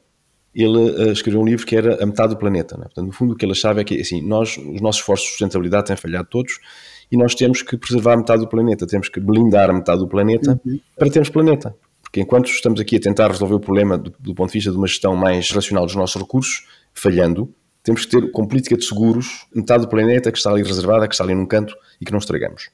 Ele 0.55 0.76
uh, 0.76 1.12
escreveu 1.12 1.41
um 1.41 1.44
livro 1.44 1.64
que 1.64 1.76
era 1.76 2.02
A 2.02 2.06
Metade 2.06 2.34
do 2.34 2.38
Planeta. 2.38 2.76
Né? 2.76 2.84
Portanto, 2.84 3.06
no 3.06 3.12
fundo, 3.12 3.32
o 3.34 3.37
que 3.37 3.44
ele 3.44 3.52
achava 3.52 3.81
é 3.81 3.84
que 3.84 4.00
assim, 4.00 4.20
nós, 4.20 4.56
os 4.56 4.81
nossos 4.81 5.00
esforços 5.00 5.26
de 5.26 5.31
sustentabilidade 5.32 5.87
têm 5.87 5.96
falhado 5.96 6.29
todos 6.29 6.58
e 7.11 7.17
nós 7.17 7.34
temos 7.34 7.62
que 7.62 7.76
preservar 7.76 8.14
a 8.14 8.17
metade 8.17 8.43
do 8.43 8.49
planeta, 8.49 8.87
temos 8.87 9.08
que 9.08 9.20
blindar 9.20 9.70
a 9.70 9.73
metade 9.73 10.00
do 10.00 10.08
planeta 10.08 10.61
uhum. 10.64 10.81
para 10.96 11.08
termos 11.08 11.31
planeta. 11.31 11.75
Porque 12.08 12.22
enquanto 12.22 12.46
estamos 12.46 12.81
aqui 12.81 12.96
a 12.96 13.00
tentar 13.00 13.28
resolver 13.28 13.55
o 13.55 13.60
problema 13.60 13.99
do, 13.99 14.14
do 14.19 14.34
ponto 14.34 14.49
de 14.49 14.55
vista 14.55 14.70
de 14.70 14.76
uma 14.78 14.87
gestão 14.87 15.14
mais 15.14 15.50
racional 15.50 15.84
dos 15.84 15.94
nossos 15.94 16.20
recursos, 16.20 16.66
falhando, 16.94 17.55
temos 17.82 18.06
que 18.06 18.10
ter, 18.10 18.32
com 18.32 18.46
política 18.46 18.76
de 18.78 18.84
seguros, 18.84 19.46
metade 19.55 19.82
do 19.82 19.88
planeta 19.88 20.32
que 20.32 20.38
está 20.38 20.50
ali 20.50 20.62
reservada, 20.62 21.06
que 21.06 21.14
está 21.14 21.22
ali 21.22 21.34
num 21.34 21.46
canto 21.46 21.76
e 22.00 22.06
que 22.06 22.10
não 22.10 22.19
estragamos. 22.19 22.70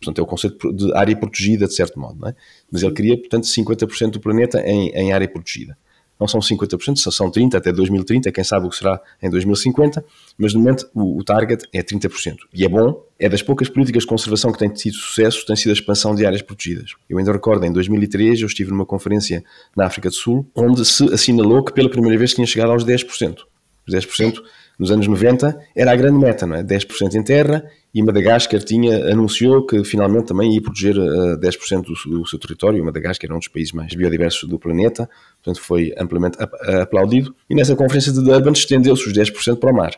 Portanto, 0.00 0.20
é 0.20 0.22
o 0.22 0.26
conceito 0.26 0.72
de 0.72 0.94
área 0.94 1.16
protegida, 1.16 1.66
de 1.66 1.74
certo 1.74 1.98
modo. 1.98 2.20
Não 2.20 2.28
é? 2.28 2.34
Mas 2.70 2.82
ele 2.82 2.92
queria, 2.92 3.18
portanto, 3.18 3.44
50% 3.44 4.10
do 4.10 4.20
planeta 4.20 4.60
em, 4.60 4.90
em 4.90 5.12
área 5.12 5.26
protegida. 5.26 5.76
Não 6.18 6.26
são 6.26 6.40
50%, 6.40 6.96
são 7.10 7.30
30% 7.30 7.54
até 7.54 7.72
2030, 7.72 8.32
quem 8.32 8.42
sabe 8.42 8.66
o 8.66 8.70
que 8.70 8.76
será 8.76 9.00
em 9.22 9.28
2050, 9.28 10.04
mas 10.38 10.54
no 10.54 10.60
momento 10.60 10.88
o, 10.94 11.18
o 11.18 11.24
target 11.24 11.64
é 11.72 11.82
30%. 11.82 12.36
E 12.54 12.64
é 12.64 12.68
bom, 12.68 13.04
é 13.18 13.28
das 13.28 13.42
poucas 13.42 13.68
políticas 13.68 14.04
de 14.04 14.08
conservação 14.08 14.50
que 14.52 14.58
têm 14.58 14.68
tido 14.68 14.94
sucesso, 14.94 15.44
tem 15.46 15.56
sido 15.56 15.70
a 15.70 15.74
expansão 15.74 16.14
de 16.14 16.24
áreas 16.24 16.42
protegidas. 16.42 16.92
Eu 17.08 17.18
ainda 17.18 17.32
recordo, 17.32 17.64
em 17.64 17.72
2003, 17.72 18.40
eu 18.40 18.46
estive 18.46 18.70
numa 18.70 18.86
conferência 18.86 19.44
na 19.76 19.86
África 19.86 20.08
do 20.08 20.14
Sul, 20.14 20.46
onde 20.54 20.84
se 20.84 21.04
assinalou 21.12 21.62
que 21.62 21.72
pela 21.72 21.90
primeira 21.90 22.16
vez 22.16 22.34
tinha 22.34 22.46
chegado 22.46 22.70
aos 22.72 22.84
10%. 22.84 23.38
Os 23.86 23.94
10% 23.94 24.40
nos 24.78 24.90
anos 24.90 25.06
90 25.06 25.58
era 25.74 25.92
a 25.92 25.96
grande 25.96 26.18
meta, 26.18 26.46
não 26.46 26.56
é? 26.56 26.62
10% 26.62 27.14
em 27.14 27.22
terra 27.22 27.64
e 27.94 28.02
Madagascar 28.02 28.62
tinha, 28.62 29.10
anunciou 29.10 29.64
que 29.64 29.82
finalmente 29.82 30.26
também 30.26 30.54
ia 30.54 30.60
proteger 30.60 30.98
uh, 30.98 31.32
eh, 31.32 31.36
10% 31.38 31.82
do, 31.82 32.18
do, 32.18 32.26
seu 32.26 32.38
território. 32.38 32.84
Madagascar 32.84 33.30
é 33.30 33.34
um 33.34 33.38
dos 33.38 33.48
países 33.48 33.72
mais 33.72 33.94
biodiversos 33.94 34.46
do 34.46 34.58
planeta, 34.58 35.08
portanto 35.42 35.64
foi 35.64 35.94
amplamente 35.98 36.36
ap 36.38 36.52
aplaudido. 36.82 37.34
E 37.48 37.54
nessa 37.54 37.74
conferência 37.74 38.12
de 38.12 38.22
Durban 38.22 38.52
estendeu-se 38.52 39.06
os 39.06 39.14
10% 39.14 39.56
para 39.56 39.72
o 39.72 39.74
mar. 39.74 39.92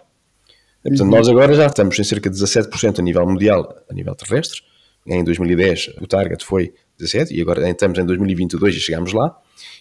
E, 0.85 0.91
portanto, 0.91 1.11
nós 1.11 1.29
agora 1.29 1.53
já 1.55 1.67
estamos 1.67 1.99
em 1.99 2.05
cerca 2.05 2.31
de 2.31 2.39
17% 2.39 3.01
a 3.01 3.03
nível 3.03 3.27
mundial, 3.27 3.77
a 3.91 3.93
nível 3.93 4.15
terrestre. 4.15 4.61
Em 5.05 5.25
2010 5.25 5.95
o 6.01 6.07
target 6.07 6.45
foi 6.45 6.73
17 6.99 7.35
e 7.35 7.41
agora 7.41 7.69
estamos 7.69 7.99
em 7.99 8.07
2022 8.07 8.77
e 8.77 8.79
chegamos 8.79 9.13
lá. 9.13 9.37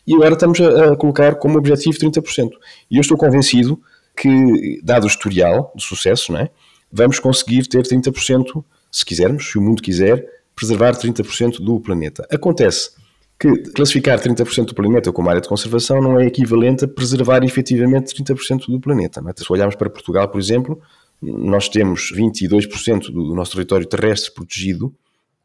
E 0.07 0.15
agora 0.15 0.33
estamos 0.33 0.59
a, 0.59 0.93
a 0.93 0.95
colocar 0.95 1.35
como 1.35 1.57
objetivo 1.59 1.99
30%. 1.99 2.49
E 2.89 2.97
eu 2.97 3.01
estou 3.01 3.15
convencido 3.15 3.79
que, 4.17 4.81
dado 4.83 5.03
o 5.03 5.07
historial 5.07 5.71
de 5.75 5.83
sucesso, 5.83 6.31
não 6.31 6.39
é? 6.39 6.49
vamos 6.91 7.19
conseguir 7.19 7.67
ter 7.67 7.83
30%, 7.83 8.63
se 8.91 9.05
quisermos, 9.05 9.51
se 9.51 9.57
o 9.57 9.61
mundo 9.61 9.81
quiser, 9.81 10.25
preservar 10.55 10.95
30% 10.95 11.61
do 11.61 11.79
planeta. 11.79 12.27
Acontece 12.31 12.91
que 13.39 13.51
classificar 13.71 14.19
30% 14.19 14.65
do 14.65 14.73
planeta 14.73 15.11
como 15.11 15.29
área 15.29 15.41
de 15.41 15.47
conservação 15.47 16.01
não 16.01 16.19
é 16.19 16.25
equivalente 16.25 16.85
a 16.85 16.87
preservar 16.87 17.43
efetivamente 17.43 18.15
30% 18.15 18.65
do 18.67 18.79
planeta. 18.79 19.21
É? 19.27 19.33
Se 19.43 19.51
olharmos 19.51 19.75
para 19.75 19.89
Portugal, 19.89 20.27
por 20.27 20.39
exemplo, 20.39 20.81
nós 21.21 21.69
temos 21.69 22.11
22% 22.11 23.11
do 23.11 23.35
nosso 23.35 23.51
território 23.51 23.85
terrestre 23.85 24.33
protegido, 24.33 24.93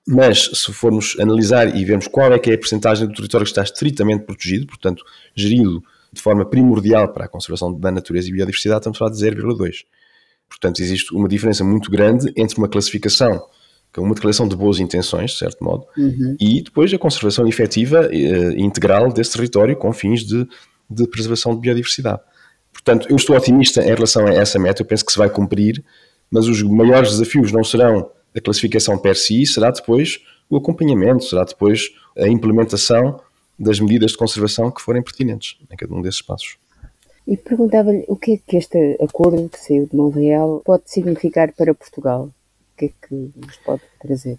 mas 0.09 0.51
se 0.55 0.73
formos 0.73 1.17
analisar 1.21 1.77
e 1.77 1.85
vermos 1.85 2.09
qual 2.09 2.33
é 2.33 2.39
que 2.39 2.51
é 2.51 2.55
a 2.55 2.59
percentagem 2.59 3.07
do 3.07 3.15
território 3.15 3.45
que 3.45 3.51
está 3.51 3.63
estritamente 3.63 4.25
protegido, 4.25 4.67
portanto, 4.67 5.05
gerido 5.35 5.83
de 6.13 6.21
forma 6.21 6.45
primordial 6.45 7.13
para 7.13 7.25
a 7.25 7.29
conservação 7.29 7.73
da 7.73 7.91
natureza 7.91 8.29
e 8.29 8.33
biodiversidade, 8.33 8.81
estamos 8.81 8.97
a 8.97 8.99
falar 8.99 9.11
de 9.13 9.19
0,2%. 9.19 9.85
Portanto, 10.49 10.81
existe 10.81 11.15
uma 11.15 11.29
diferença 11.29 11.65
muito 11.65 11.91
grande 11.91 12.31
entre 12.37 12.59
uma 12.59 12.69
classificação, 12.69 13.43
que 13.91 13.99
é 13.99 14.03
uma 14.03 14.15
declaração 14.15 14.47
de 14.47 14.55
boas 14.55 14.79
intenções, 14.79 15.31
de 15.33 15.39
certo 15.39 15.65
modo, 15.65 15.87
uhum. 15.97 16.37
e 16.39 16.63
depois 16.63 16.93
a 16.93 16.99
conservação 16.99 17.47
efetiva 17.49 18.11
e 18.13 18.63
integral 18.63 19.11
desse 19.11 19.33
território 19.33 19.75
com 19.77 19.93
fins 19.93 20.25
de, 20.25 20.47
de 20.91 21.09
preservação 21.09 21.55
de 21.55 21.61
biodiversidade. 21.61 22.21
Portanto, 22.73 23.07
eu 23.09 23.17
estou 23.17 23.37
otimista 23.37 23.83
em 23.83 23.95
relação 23.95 24.27
a 24.27 24.35
essa 24.35 24.59
meta, 24.59 24.83
eu 24.83 24.87
penso 24.87 25.05
que 25.05 25.13
se 25.13 25.19
vai 25.19 25.31
cumprir, 25.31 25.83
mas 26.31 26.47
os 26.47 26.63
maiores 26.63 27.11
desafios 27.11 27.51
não 27.53 27.65
serão 27.65 28.11
a 28.35 28.41
classificação 28.41 28.99
per 28.99 29.17
si, 29.17 29.47
será 29.47 29.71
depois 29.71 30.21
o 30.49 30.57
acompanhamento, 30.57 31.25
será 31.25 31.45
depois 31.45 31.91
a 32.17 32.29
implementação 32.29 33.21
das 33.63 33.79
medidas 33.79 34.13
de 34.13 34.19
conservação 34.19 34.71
que 34.71 34.83
forem 34.83 35.03
pertinentes 35.03 35.57
em 35.71 35.77
cada 35.77 35.95
um 35.95 36.03
desses 36.03 36.21
passos. 36.21 36.57
E 37.27 37.37
perguntava-lhe 37.37 38.05
o 38.09 38.17
que 38.17 38.35
é 38.35 38.37
que 38.39 38.57
este 38.57 38.99
acordo 39.01 39.49
que 39.49 39.59
saiu 39.59 39.87
de 39.87 39.97
Montreal 39.97 40.61
pode 40.65 40.85
significar 40.87 41.53
para 41.53 41.73
Portugal? 41.73 42.25
O 42.25 42.77
que 42.77 42.87
é 42.87 42.89
que 42.89 43.31
nos 43.37 43.57
pode 43.65 43.83
trazer? 44.01 44.39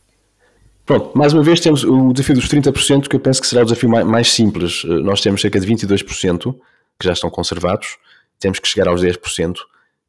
Pronto, 0.85 1.17
mais 1.17 1.31
uma 1.31 1.41
vez 1.41 1.61
temos 1.61 1.85
o 1.85 2.11
desafio 2.11 2.35
dos 2.35 2.49
30%, 2.49 3.07
que 3.07 3.15
eu 3.15 3.19
penso 3.21 3.39
que 3.39 3.47
será 3.47 3.61
o 3.61 3.65
desafio 3.65 3.89
mais 3.89 4.33
simples. 4.33 4.83
Eh, 4.83 4.99
nós 4.99 5.21
temos 5.21 5.39
cerca 5.39 5.57
de 5.57 5.65
22% 5.65 6.53
que 6.99 7.05
já 7.05 7.13
estão 7.13 7.29
conservados, 7.29 7.97
temos 8.37 8.59
que 8.59 8.67
chegar 8.67 8.89
aos 8.89 9.01
10% 9.01 9.55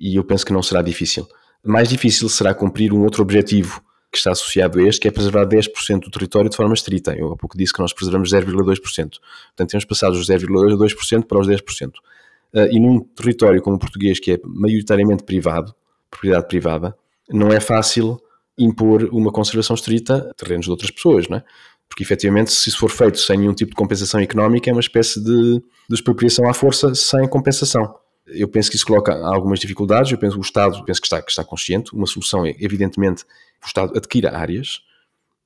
e 0.01 0.17
eu 0.17 0.25
penso 0.25 0.45
que 0.45 0.53
não 0.53 0.63
será 0.63 0.83
difícil. 0.83 1.29
Mais 1.65 1.89
difícil 1.89 2.29
será 2.29 2.53
cumprir 2.53 2.93
um 2.93 3.05
outro 3.05 3.23
objetivo 3.23 3.81
que 4.15 4.19
está 4.19 4.31
associado 4.31 4.79
a 4.79 4.83
este, 4.83 5.01
que 5.01 5.09
é 5.09 5.11
preservar 5.11 5.47
10% 5.47 6.01
do 6.01 6.11
território 6.11 6.49
de 6.49 6.57
forma 6.57 6.73
estrita. 6.73 7.13
Eu 7.13 7.33
há 7.33 7.37
pouco 7.37 7.59
disse 7.59 7.73
que 7.73 7.81
nós 7.81 7.93
preservamos 7.93 8.31
0,2%. 8.31 8.81
Portanto, 8.81 9.71
temos 9.71 9.85
passado 9.85 10.13
os 10.13 10.29
0,2% 10.29 11.25
para 11.25 11.39
os 11.39 11.47
10%. 11.47 11.89
Uh, 12.55 12.71
e 12.71 12.79
num 12.79 13.01
território 13.01 13.61
como 13.61 13.77
o 13.77 13.79
português, 13.79 14.21
que 14.21 14.33
é 14.33 14.41
maioritariamente 14.45 15.25
privado, 15.25 15.75
propriedade 16.11 16.47
privada, 16.47 16.97
não 17.29 17.49
é 17.49 17.59
fácil 17.59 18.21
impor 18.57 19.03
uma 19.13 19.33
conservação 19.33 19.75
estrita 19.75 20.29
a 20.31 20.35
terrenos 20.35 20.67
de 20.67 20.71
outras 20.71 20.91
pessoas, 20.91 21.29
não 21.29 21.39
é? 21.39 21.45
Porque 21.89 22.03
efetivamente, 22.03 22.53
se 22.53 22.69
isso 22.69 22.79
for 22.79 22.91
feito 22.91 23.19
sem 23.19 23.39
nenhum 23.39 23.53
tipo 23.53 23.71
de 23.71 23.77
compensação 23.77 24.21
económica, 24.21 24.71
é 24.71 24.73
uma 24.73 24.81
espécie 24.81 25.23
de, 25.23 25.61
de 25.89 25.95
expropriação 25.95 26.49
à 26.49 26.55
força 26.55 26.95
sem 26.95 27.29
compensação. 27.29 27.95
Eu 28.27 28.49
penso 28.49 28.71
que 28.71 28.77
isso 28.77 28.87
coloca 28.87 29.13
algumas 29.13 29.59
dificuldades. 29.59 30.11
Eu 30.11 30.19
penso 30.19 30.35
que 30.35 30.41
o 30.41 30.43
Estado 30.43 30.83
penso 30.85 31.01
que 31.01 31.07
está, 31.07 31.21
que 31.21 31.31
está 31.31 31.45
consciente. 31.45 31.95
Uma 31.95 32.07
solução 32.07 32.47
é, 32.47 32.55
evidentemente, 32.59 33.25
o 33.63 33.67
Estado 33.67 33.97
adquira 33.97 34.37
áreas. 34.37 34.83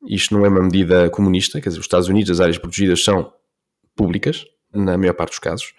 Isto 0.07 0.35
não 0.35 0.47
é 0.47 0.49
uma 0.49 0.63
medida 0.63 1.11
comunista, 1.11 1.61
quer 1.61 1.71
dizer, 1.71 1.81
os 1.81 1.87
Estados 1.87 2.09
Unidos, 2.09 2.31
as 2.31 2.41
áreas 2.41 2.57
protegidas 2.57 3.03
são 3.03 3.33
públicas, 3.97 4.47
na 4.73 4.97
maior 4.97 5.15
parte 5.15 5.31
dos 5.31 5.41
casos. 5.41 5.75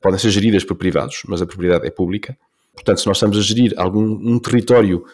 Podem 0.00 0.18
ser 0.18 0.30
geridas 0.30 0.64
por 0.64 0.76
privados, 0.76 1.22
mas 1.26 1.42
a 1.42 1.46
propriedade 1.46 1.86
é 1.86 1.90
pública. 1.90 2.36
Portanto, 2.72 3.00
se 3.00 3.06
nós 3.06 3.16
estamos 3.16 3.36
a 3.36 3.42
gerir 3.42 3.74
algum 3.76 4.04
um 4.04 4.38
território 4.38 5.04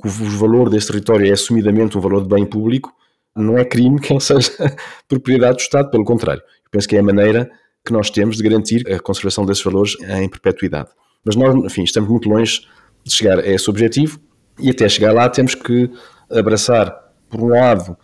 cujo 0.00 0.38
valor 0.38 0.68
desse 0.68 0.88
território 0.88 1.26
é 1.26 1.32
assumidamente 1.32 1.96
um 1.96 2.00
valor 2.00 2.22
de 2.22 2.28
bem 2.28 2.44
público, 2.44 2.94
não 3.34 3.58
é 3.58 3.64
crime 3.64 4.00
que 4.00 4.12
ele 4.12 4.20
seja 4.20 4.50
propriedade 5.08 5.56
do 5.56 5.60
Estado, 5.60 5.90
pelo 5.90 6.04
contrário. 6.04 6.42
Eu 6.42 6.70
penso 6.70 6.88
que 6.88 6.96
é 6.96 7.00
a 7.00 7.02
maneira 7.02 7.50
que 7.84 7.92
nós 7.92 8.10
temos 8.10 8.36
de 8.36 8.42
garantir 8.42 8.90
a 8.90 8.98
conservação 8.98 9.44
desses 9.44 9.62
valores 9.62 9.96
em 10.00 10.28
perpetuidade. 10.28 10.88
Mas 11.24 11.36
nós, 11.36 11.54
enfim, 11.64 11.82
estamos 11.82 12.08
muito 12.08 12.28
longe 12.28 12.62
de 13.04 13.12
chegar 13.12 13.38
a 13.38 13.46
esse 13.46 13.68
objetivo 13.68 14.18
e 14.58 14.70
até 14.70 14.88
chegar 14.88 15.12
lá 15.12 15.28
temos 15.28 15.54
que 15.54 15.90
abraçar, 16.30 16.96
por 17.28 17.40
um 17.40 17.48
lado, 17.48 17.96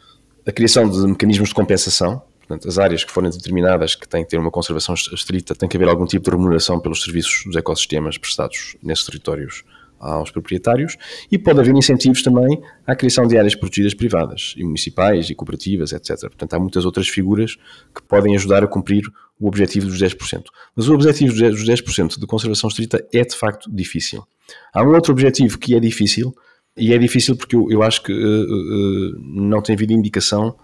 a 0.46 0.52
criação 0.52 0.88
de 0.88 0.98
mecanismos 1.06 1.48
de 1.48 1.54
compensação, 1.54 2.22
portanto, 2.38 2.68
as 2.68 2.78
áreas 2.78 3.04
que 3.04 3.10
forem 3.10 3.30
determinadas 3.30 3.94
que 3.94 4.06
têm 4.06 4.24
que 4.24 4.30
ter 4.30 4.38
uma 4.38 4.50
conservação 4.50 4.94
estrita, 4.94 5.54
tem 5.54 5.68
que 5.68 5.76
haver 5.76 5.88
algum 5.88 6.04
tipo 6.04 6.24
de 6.24 6.36
remuneração 6.36 6.78
pelos 6.78 7.02
serviços 7.02 7.44
dos 7.46 7.56
ecossistemas 7.56 8.18
prestados 8.18 8.76
nesses 8.82 9.04
territórios 9.04 9.64
aos 10.00 10.30
proprietários 10.30 10.96
e 11.30 11.38
pode 11.38 11.60
haver 11.60 11.74
incentivos 11.74 12.22
também 12.22 12.60
à 12.86 12.96
criação 12.96 13.26
de 13.26 13.36
áreas 13.36 13.54
protegidas 13.54 13.92
privadas 13.92 14.54
e 14.56 14.64
municipais 14.64 15.28
e 15.28 15.34
cooperativas, 15.34 15.92
etc. 15.92 16.20
Portanto, 16.20 16.54
há 16.54 16.58
muitas 16.58 16.86
outras 16.86 17.08
figuras 17.08 17.56
que 17.94 18.02
podem 18.08 18.34
ajudar 18.34 18.64
a 18.64 18.66
cumprir 18.66 19.04
o 19.38 19.46
objetivo 19.46 19.86
dos 19.86 20.00
10%. 20.00 20.44
Mas 20.74 20.88
o 20.88 20.94
objetivo 20.94 21.34
dos 21.34 21.64
10% 21.64 22.18
de 22.18 22.26
conservação 22.26 22.68
estrita 22.68 23.06
é 23.12 23.22
de 23.22 23.36
facto 23.36 23.70
difícil. 23.70 24.24
Há 24.72 24.82
um 24.82 24.94
outro 24.94 25.12
objetivo 25.12 25.58
que 25.58 25.74
é 25.74 25.80
difícil, 25.80 26.34
e 26.76 26.94
é 26.94 26.98
difícil 26.98 27.36
porque 27.36 27.54
eu, 27.54 27.70
eu 27.70 27.82
acho 27.82 28.02
que 28.02 28.12
uh, 28.12 28.16
uh, 28.16 29.18
não 29.20 29.60
tem 29.60 29.74
havido 29.74 29.92
indicação 29.92 30.56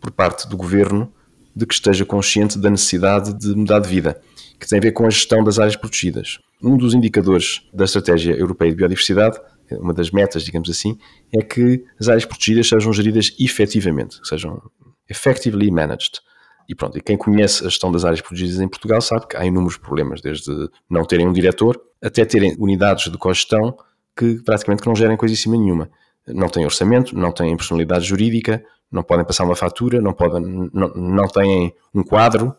por 0.00 0.10
parte 0.10 0.48
do 0.48 0.56
governo 0.56 1.12
de 1.54 1.66
que 1.66 1.74
esteja 1.74 2.04
consciente 2.04 2.58
da 2.58 2.70
necessidade 2.70 3.36
de 3.38 3.54
mudar 3.54 3.80
de 3.80 3.88
vida, 3.88 4.20
que 4.58 4.68
tem 4.68 4.78
a 4.78 4.82
ver 4.82 4.92
com 4.92 5.06
a 5.06 5.10
gestão 5.10 5.42
das 5.44 5.58
áreas 5.58 5.76
protegidas. 5.76 6.38
Um 6.62 6.76
dos 6.76 6.94
indicadores 6.94 7.62
da 7.72 7.84
Estratégia 7.84 8.34
Europeia 8.34 8.70
de 8.70 8.76
Biodiversidade, 8.76 9.38
uma 9.72 9.92
das 9.92 10.10
metas, 10.10 10.44
digamos 10.44 10.70
assim, 10.70 10.98
é 11.34 11.42
que 11.42 11.84
as 11.98 12.08
áreas 12.08 12.24
protegidas 12.24 12.68
sejam 12.68 12.92
geridas 12.92 13.34
efetivamente, 13.38 14.20
sejam 14.22 14.62
effectively 15.08 15.70
managed. 15.70 16.20
E 16.68 16.74
pronto, 16.74 16.96
e 16.96 17.00
quem 17.00 17.16
conhece 17.16 17.64
a 17.64 17.68
gestão 17.68 17.90
das 17.90 18.04
áreas 18.04 18.20
protegidas 18.20 18.60
em 18.60 18.68
Portugal 18.68 19.00
sabe 19.00 19.26
que 19.26 19.36
há 19.36 19.44
inúmeros 19.44 19.76
problemas, 19.76 20.20
desde 20.20 20.50
não 20.88 21.04
terem 21.04 21.26
um 21.26 21.32
diretor 21.32 21.80
até 22.00 22.24
terem 22.24 22.54
unidades 22.58 23.10
de 23.10 23.18
cogestão 23.18 23.76
que 24.16 24.42
praticamente 24.42 24.86
não 24.86 24.94
gerem 24.94 25.16
coisíssima 25.16 25.56
nenhuma. 25.56 25.90
Não 26.26 26.48
têm 26.48 26.64
orçamento, 26.64 27.16
não 27.16 27.32
têm 27.32 27.56
personalidade 27.56 28.04
jurídica, 28.04 28.64
não 28.92 29.02
podem 29.02 29.24
passar 29.24 29.44
uma 29.44 29.56
fatura, 29.56 30.00
não, 30.00 30.12
podem, 30.12 30.70
não, 30.72 30.88
não 30.94 31.26
têm 31.26 31.74
um 31.94 32.02
quadro, 32.02 32.54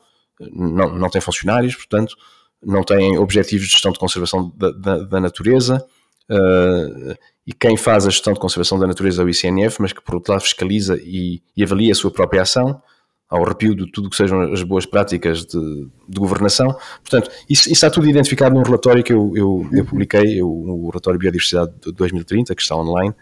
não, 0.52 0.98
não 0.98 1.10
têm 1.10 1.22
funcionários, 1.22 1.76
portanto, 1.76 2.16
não 2.62 2.84
têm 2.84 3.18
objetivos 3.18 3.68
de 3.68 3.74
gestão 3.74 3.92
de 3.92 4.00
conservação 4.00 4.52
da, 4.56 4.72
da, 4.72 4.98
da 5.04 5.20
natureza. 5.20 5.86
Uh, 6.30 7.16
e 7.46 7.54
quem 7.54 7.78
faz 7.78 8.08
a 8.08 8.10
gestão 8.10 8.34
de 8.34 8.40
conservação 8.40 8.80
da 8.80 8.88
natureza 8.88 9.22
é 9.22 9.26
o 9.26 9.30
ICNF, 9.30 9.82
mas 9.82 9.94
que 9.94 10.02
por 10.02 10.16
outro 10.16 10.32
lado 10.32 10.42
fiscaliza 10.42 10.98
e, 11.04 11.42
e 11.56 11.64
avalia 11.64 11.92
a 11.92 11.96
sua 11.96 12.10
própria 12.10 12.42
ação, 12.42 12.82
ao 13.30 13.44
arrepio 13.44 13.76
de 13.76 13.92
tudo 13.92 14.10
que 14.10 14.16
sejam 14.16 14.54
as 14.54 14.62
boas 14.62 14.86
práticas 14.86 15.46
de, 15.46 15.88
de 16.08 16.20
governação. 16.20 16.72
Portanto, 17.02 17.32
isso, 17.50 17.64
isso, 17.64 17.74
está 17.74 17.90
tudo 17.90 18.08
identificado 18.08 18.54
num 18.54 18.62
relatório 18.62 19.04
que 19.04 19.12
eu, 19.12 19.34
eu, 19.36 19.68
eu 19.72 19.86
publiquei, 19.86 20.40
eu, 20.40 20.48
o 20.48 20.90
relatório 20.90 21.20
Biodiversidade 21.20 21.74
de 21.84 21.92
2030, 21.92 22.54
que 22.54 22.62
está 22.62 22.76
online, 22.76 23.14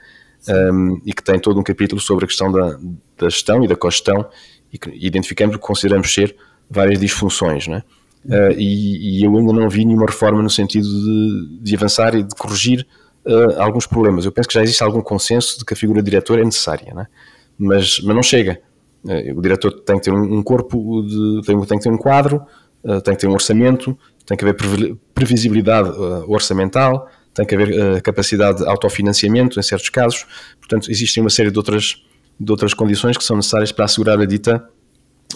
um, 0.50 1.02
e 1.06 1.14
que 1.14 1.24
tem 1.24 1.40
todo 1.40 1.60
um 1.60 1.64
capítulo 1.64 2.02
sobre 2.02 2.26
a 2.26 2.28
questão 2.28 2.52
da, 2.52 2.78
da 3.18 3.30
gestão 3.30 3.64
e 3.64 3.68
da 3.68 3.76
cogestão, 3.76 4.28
e 4.72 4.78
que 4.78 4.90
identificamos 5.06 5.56
o 5.56 5.60
que 5.60 5.66
consideramos 5.66 6.14
ser 6.14 6.36
várias 6.70 7.00
disfunções, 7.00 7.68
não 7.68 7.78
é? 7.78 7.84
Uh, 8.24 8.52
e, 8.56 9.20
e, 9.20 9.26
eu 9.26 9.36
ainda 9.36 9.52
não 9.52 9.68
vi 9.68 9.84
nenhuma 9.84 10.06
reforma 10.06 10.44
no 10.44 10.50
sentido 10.50 10.88
de, 10.88 11.60
de 11.62 11.76
avançar 11.76 12.14
e 12.14 12.22
de 12.22 12.36
corrigir 12.36 12.86
uh, 13.26 13.60
alguns 13.60 13.88
problemas. 13.88 14.26
Eu 14.26 14.32
penso 14.32 14.48
que 14.48 14.54
já 14.54 14.62
existe 14.62 14.84
algum 14.84 15.02
consenso 15.02 15.58
de 15.58 15.66
que 15.66 15.74
a 15.74 15.76
figura 15.76 16.04
diretor 16.04 16.38
é 16.38 16.44
necessária, 16.44 16.94
não 16.94 17.02
é? 17.02 17.08
Mas, 17.58 18.00
mas 18.02 18.16
não 18.16 18.22
chega. 18.22 18.62
Uh, 19.04 19.38
o 19.38 19.42
diretor 19.42 19.72
tem 19.72 19.98
que 19.98 20.04
ter 20.04 20.14
um, 20.14 20.38
um 20.38 20.44
corpo, 20.44 21.02
de, 21.02 21.42
tem, 21.48 21.60
tem, 21.66 21.78
que 21.80 21.84
ter 21.84 21.90
um 21.90 21.98
quadro, 21.98 22.44
tem 23.04 23.16
que 23.16 23.22
ter 23.22 23.28
um 23.28 23.34
orçamento, 23.34 23.98
tem 24.26 24.38
que 24.38 24.46
haver 24.46 24.98
previsibilidade 25.14 25.90
orçamental, 26.28 27.08
tem 27.34 27.46
que 27.46 27.56
haver 27.56 28.02
capacidade 28.02 28.60
de 28.60 28.68
autofinanciamento 28.68 29.60
em 29.60 29.64
certos 29.64 29.90
casos. 29.90 30.26
Portanto, 30.60 30.92
existem 30.92 31.22
uma 31.22 31.30
série 31.30 31.52
de 31.52 31.58
outras, 31.58 32.04
de 32.40 32.52
outras 32.52 32.74
condições 32.74 33.18
que 33.18 33.24
são 33.24 33.38
necessárias 33.38 33.72
para 33.72 33.86
assegurar 33.86 34.20
a 34.20 34.26
dita 34.26 34.64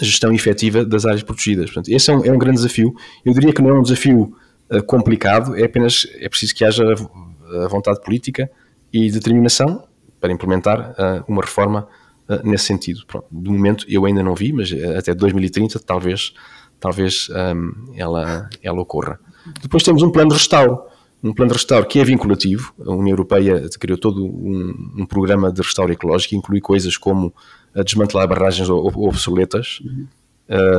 gestão 0.02 0.34
efetiva 0.34 0.84
das 0.84 1.06
áreas 1.06 1.24
protegidas. 1.24 1.66
Portanto, 1.66 1.90
esse 1.90 2.10
é 2.10 2.16
um, 2.16 2.26
é 2.26 2.32
um, 2.32 2.38
grande 2.38 2.58
desafio. 2.58 2.94
Eu 3.24 3.34
diria 3.34 3.54
que 3.54 3.62
não 3.62 3.70
é 3.70 3.80
um 3.80 3.82
desafio 3.82 4.36
uh, 4.70 4.84
complicado, 4.84 5.56
é 5.56 5.64
apenas 5.64 6.08
é 6.20 6.28
preciso 6.28 6.56
que 6.56 6.64
haja 6.66 6.84
a 6.84 7.68
vontade 7.68 8.02
política 8.02 8.50
e 8.92 9.10
determinação 9.12 9.88
para 10.20 10.32
implementar 10.32 10.92
uh, 10.92 11.24
uma 11.28 11.42
reforma 11.42 11.88
uh, 12.30 12.48
nesse 12.48 12.66
sentido. 12.66 13.02
Pronto, 13.08 13.28
de 13.32 13.50
momento 13.50 13.86
eu 13.88 14.06
ainda 14.06 14.24
não 14.24 14.36
vi, 14.36 14.52
mas 14.52 14.72
até 14.98 15.14
2030 15.14 15.80
talvez, 15.80 16.34
talvez 16.80 17.30
um, 17.30 17.94
ela, 17.96 18.50
ela 18.62 18.82
ocorra. 18.82 19.20
Depois 19.62 19.84
temos 19.84 20.02
um 20.02 20.12
plano 20.12 20.30
de 20.30 20.36
restauro. 20.36 20.82
Um 21.26 21.34
plano 21.34 21.50
de 21.50 21.58
restauro 21.58 21.88
que 21.88 22.00
é 22.00 22.04
vinculativo. 22.04 22.72
A 22.86 22.92
União 22.92 23.14
Europeia 23.14 23.68
criou 23.80 23.98
todo 23.98 24.24
um, 24.24 24.94
um 25.00 25.06
programa 25.08 25.52
de 25.52 25.60
restauro 25.60 25.92
ecológico 25.92 26.30
que 26.30 26.36
inclui 26.36 26.62
coisas 26.62 26.98
como 26.98 27.34
a 27.74 27.82
desmantelar 27.82 28.28
barragens 28.28 28.70
obsoletas. 28.70 29.80
Uhum. 29.84 30.08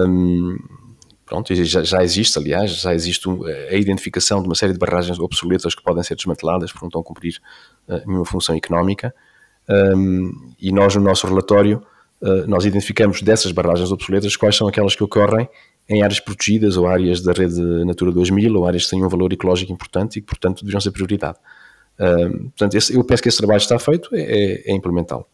Um, 0.08 0.58
pronto, 1.24 1.52
já, 1.52 1.82
já, 1.82 2.04
existe, 2.04 2.38
aliás, 2.38 2.80
já 2.80 2.94
existe 2.94 3.28
a 3.68 3.74
identificação 3.74 4.40
de 4.40 4.46
uma 4.46 4.54
série 4.54 4.72
de 4.72 4.78
barragens 4.78 5.18
obsoletas 5.18 5.74
que 5.74 5.82
podem 5.82 6.04
ser 6.04 6.14
desmanteladas 6.14 6.70
porque 6.70 6.84
não 6.84 6.90
estão 6.90 7.00
a 7.00 7.04
cumprir 7.04 7.40
uh, 7.88 8.00
nenhuma 8.06 8.24
função 8.24 8.54
económica. 8.54 9.12
Um, 9.68 10.52
e 10.60 10.70
nós, 10.70 10.94
no 10.94 11.02
nosso 11.02 11.26
relatório, 11.26 11.82
uh, 12.22 12.46
nós 12.46 12.64
identificamos 12.64 13.20
dessas 13.20 13.50
barragens 13.50 13.90
obsoletas 13.90 14.36
quais 14.36 14.54
são 14.54 14.68
aquelas 14.68 14.94
que 14.94 15.02
ocorrem 15.02 15.48
em 15.88 16.02
áreas 16.02 16.20
protegidas 16.20 16.76
ou 16.76 16.86
áreas 16.86 17.22
da 17.22 17.32
rede 17.32 17.60
Natura 17.84 18.10
2000 18.12 18.54
ou 18.54 18.66
áreas 18.66 18.84
que 18.84 18.90
têm 18.90 19.04
um 19.04 19.08
valor 19.08 19.32
ecológico 19.32 19.72
importante 19.72 20.18
e 20.18 20.20
que, 20.20 20.26
portanto, 20.26 20.60
deveriam 20.60 20.80
ser 20.80 20.90
prioridade. 20.90 21.38
Um, 21.98 22.48
portanto, 22.48 22.74
esse, 22.74 22.94
eu 22.94 23.04
penso 23.04 23.22
que 23.22 23.28
esse 23.28 23.38
trabalho 23.38 23.58
está 23.58 23.78
feito, 23.78 24.14
é, 24.14 24.20
é, 24.20 24.72
é 24.72 24.74
implementá-lo. 24.74 25.26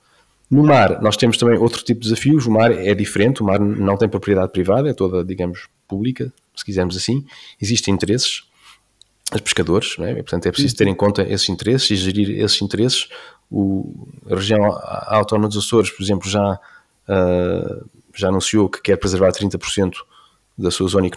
No 0.50 0.62
mar, 0.62 1.00
nós 1.00 1.16
temos 1.16 1.38
também 1.38 1.59
outro 1.59 1.82
tipo 1.82 2.02
de 2.02 2.11
desafios. 2.11 2.47
O 2.47 2.50
mar 2.50 2.71
é 2.71 2.94
diferente, 2.94 3.40
o 3.40 3.44
mar 3.44 3.59
não 3.59 3.97
tem 3.97 4.06
propriedade 4.06 4.52
privada, 4.52 4.90
é 4.90 4.92
toda, 4.92 5.25
digamos, 5.25 5.66
pública, 5.88 6.30
se 6.54 6.62
quisermos 6.62 6.94
assim. 6.94 7.25
Existem 7.59 7.94
interesses. 7.94 8.42
os 9.35 9.40
pescadores, 9.40 9.97
é? 10.00 10.12
E, 10.12 10.14
portanto 10.16 10.47
é 10.47 10.50
preciso 10.50 10.76
ter 10.76 10.87
em 10.87 10.94
conta 10.94 11.23
esses 11.23 11.49
interesses 11.49 11.90
e 11.90 11.97
gerir 11.97 12.38
esses 12.38 12.61
interesses. 12.61 13.09
O, 13.50 14.06
a 14.30 14.35
região 14.35 14.62
autónoma 15.06 15.49
dos 15.49 15.56
Açores, 15.56 15.90
por 15.90 16.02
exemplo, 16.02 16.28
já, 16.28 16.61
uh, 17.09 17.88
já 18.14 18.28
anunciou 18.28 18.68
que 18.68 18.82
quer 18.82 18.97
preservar 18.99 19.32
30% 19.32 19.94
da 20.56 20.71
sua 20.71 20.88
zona 20.88 21.09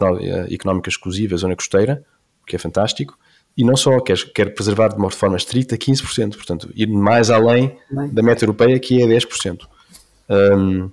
económica 0.50 0.89
exclusiva, 0.89 1.36
a 1.36 1.38
zona 1.38 1.56
costeira, 1.56 2.04
o 2.42 2.46
que 2.46 2.56
é 2.56 2.60
fantástico, 2.60 3.18
e 3.58 3.63
não 3.63 3.75
só, 3.75 4.00
quer, 4.00 4.18
quer 4.34 4.54
preservar 4.54 4.89
de 4.89 4.96
uma 4.96 5.10
forma 5.10 5.38
estrita 5.38 5.77
15%, 5.77 6.36
portanto, 6.36 6.70
ir 6.75 6.88
mais 6.88 7.30
além 7.30 7.77
Bem. 7.89 8.10
da 8.10 8.22
meta 8.22 8.44
europeia, 8.44 8.77
que 8.80 9.01
é 9.01 9.06
10%. 9.06 9.65
Um, 10.30 10.89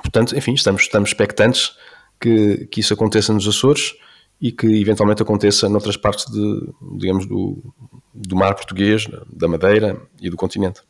portanto, 0.00 0.36
enfim, 0.36 0.54
estamos, 0.54 0.82
estamos 0.82 1.10
expectantes 1.10 1.76
que, 2.20 2.66
que 2.66 2.80
isso 2.80 2.94
aconteça 2.94 3.32
nos 3.32 3.48
Açores 3.48 3.94
e 4.40 4.52
que 4.52 4.66
eventualmente 4.80 5.22
aconteça 5.22 5.68
noutras 5.68 5.96
partes 5.96 6.26
de, 6.26 6.72
digamos, 6.98 7.26
do, 7.26 7.58
do 8.14 8.36
mar 8.36 8.54
português, 8.54 9.06
da 9.32 9.48
Madeira 9.48 10.00
e 10.20 10.30
do 10.30 10.36
continente. 10.36 10.82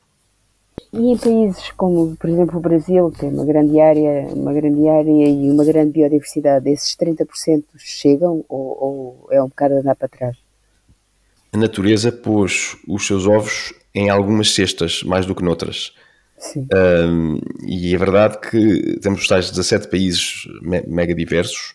E 0.92 1.12
em 1.12 1.16
países 1.16 1.70
como, 1.72 2.16
por 2.16 2.28
exemplo, 2.28 2.58
o 2.58 2.60
Brasil, 2.60 3.10
que 3.10 3.20
tem 3.20 3.30
uma 3.30 3.44
grande 3.44 3.80
área, 3.80 4.26
uma 4.34 4.52
grande 4.52 4.86
área 4.88 5.10
e 5.10 5.50
uma 5.50 5.64
grande 5.64 5.92
biodiversidade, 5.92 6.68
esses 6.68 6.94
30% 6.96 7.64
chegam 7.78 8.44
ou, 8.48 8.60
ou, 8.60 9.28
é 9.30 9.42
um 9.42 9.48
bocado 9.48 9.74
andar 9.74 9.94
para 9.96 10.08
trás? 10.08 10.36
A 11.52 11.56
natureza 11.56 12.12
pôs 12.12 12.76
os 12.86 13.06
seus 13.06 13.26
ovos 13.26 13.74
em 13.94 14.10
algumas 14.10 14.54
cestas, 14.54 15.02
mais 15.02 15.26
do 15.26 15.34
que 15.34 15.42
noutras. 15.42 15.92
Sim. 16.38 16.66
Um, 16.74 17.38
e 17.64 17.94
é 17.94 17.98
verdade 17.98 18.38
que 18.40 18.98
temos 19.00 19.20
os 19.20 19.28
tais 19.28 19.50
17 19.50 19.88
países 19.88 20.44
me 20.60 20.82
mega 20.86 21.14
diversos. 21.14 21.74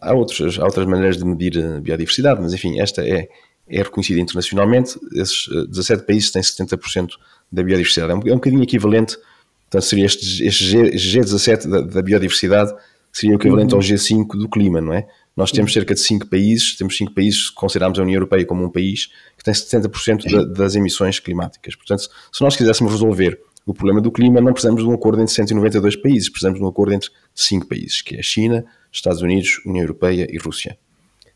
Há 0.00 0.14
outras, 0.14 0.58
há 0.58 0.64
outras 0.64 0.86
maneiras 0.86 1.16
de 1.16 1.24
medir 1.24 1.58
a 1.58 1.80
biodiversidade, 1.80 2.40
mas 2.40 2.52
enfim, 2.54 2.80
esta 2.80 3.02
é, 3.06 3.28
é 3.68 3.82
reconhecida 3.82 4.20
internacionalmente. 4.20 4.98
Esses 5.12 5.48
17 5.68 6.02
eh, 6.02 6.06
países 6.06 6.30
têm 6.30 6.42
70% 6.42 7.10
da 7.50 7.62
biodiversidade. 7.62 8.12
É 8.12 8.14
um, 8.14 8.20
é 8.26 8.32
um 8.32 8.36
bocadinho 8.36 8.62
equivalente, 8.62 9.16
portanto, 9.64 9.88
seria 9.88 10.06
este, 10.06 10.44
este 10.44 10.64
G, 10.96 11.20
17 11.20 11.68
da, 11.68 11.80
da, 11.80 12.02
biodiversidade, 12.02 12.74
seria 13.12 13.36
o 13.36 13.38
equivalente 13.38 13.74
uhum. 13.74 13.80
ao 13.80 13.86
G5 13.86 14.26
do 14.38 14.48
clima, 14.48 14.80
não 14.80 14.92
é? 14.92 15.06
Nós 15.36 15.50
temos 15.52 15.72
cerca 15.72 15.94
de 15.94 16.00
5 16.00 16.28
países, 16.28 16.76
temos 16.76 16.96
5 16.96 17.12
países, 17.12 17.50
consideramos 17.50 17.98
a 17.98 18.02
União 18.02 18.16
Europeia 18.16 18.44
como 18.46 18.64
um 18.64 18.70
país, 18.70 19.10
que 19.36 19.44
tem 19.44 19.52
70% 19.52 20.30
da, 20.30 20.44
das 20.44 20.74
emissões 20.74 21.20
climáticas. 21.20 21.74
Portanto, 21.74 22.08
se 22.32 22.42
nós 22.42 22.56
quiséssemos 22.56 22.90
resolver 22.92 23.38
o 23.66 23.74
problema 23.74 24.00
do 24.00 24.10
clima, 24.10 24.40
não 24.40 24.52
precisamos 24.52 24.82
de 24.82 24.88
um 24.88 24.94
acordo 24.94 25.20
entre 25.20 25.34
192 25.34 25.96
países, 25.96 26.30
precisamos 26.30 26.58
de 26.58 26.64
um 26.64 26.68
acordo 26.68 26.94
entre 26.94 27.10
5 27.34 27.66
países, 27.66 28.00
que 28.00 28.16
é 28.16 28.20
a 28.20 28.22
China, 28.22 28.64
Estados 28.90 29.20
Unidos, 29.20 29.60
União 29.66 29.82
Europeia 29.82 30.26
e 30.30 30.38
Rússia. 30.38 30.78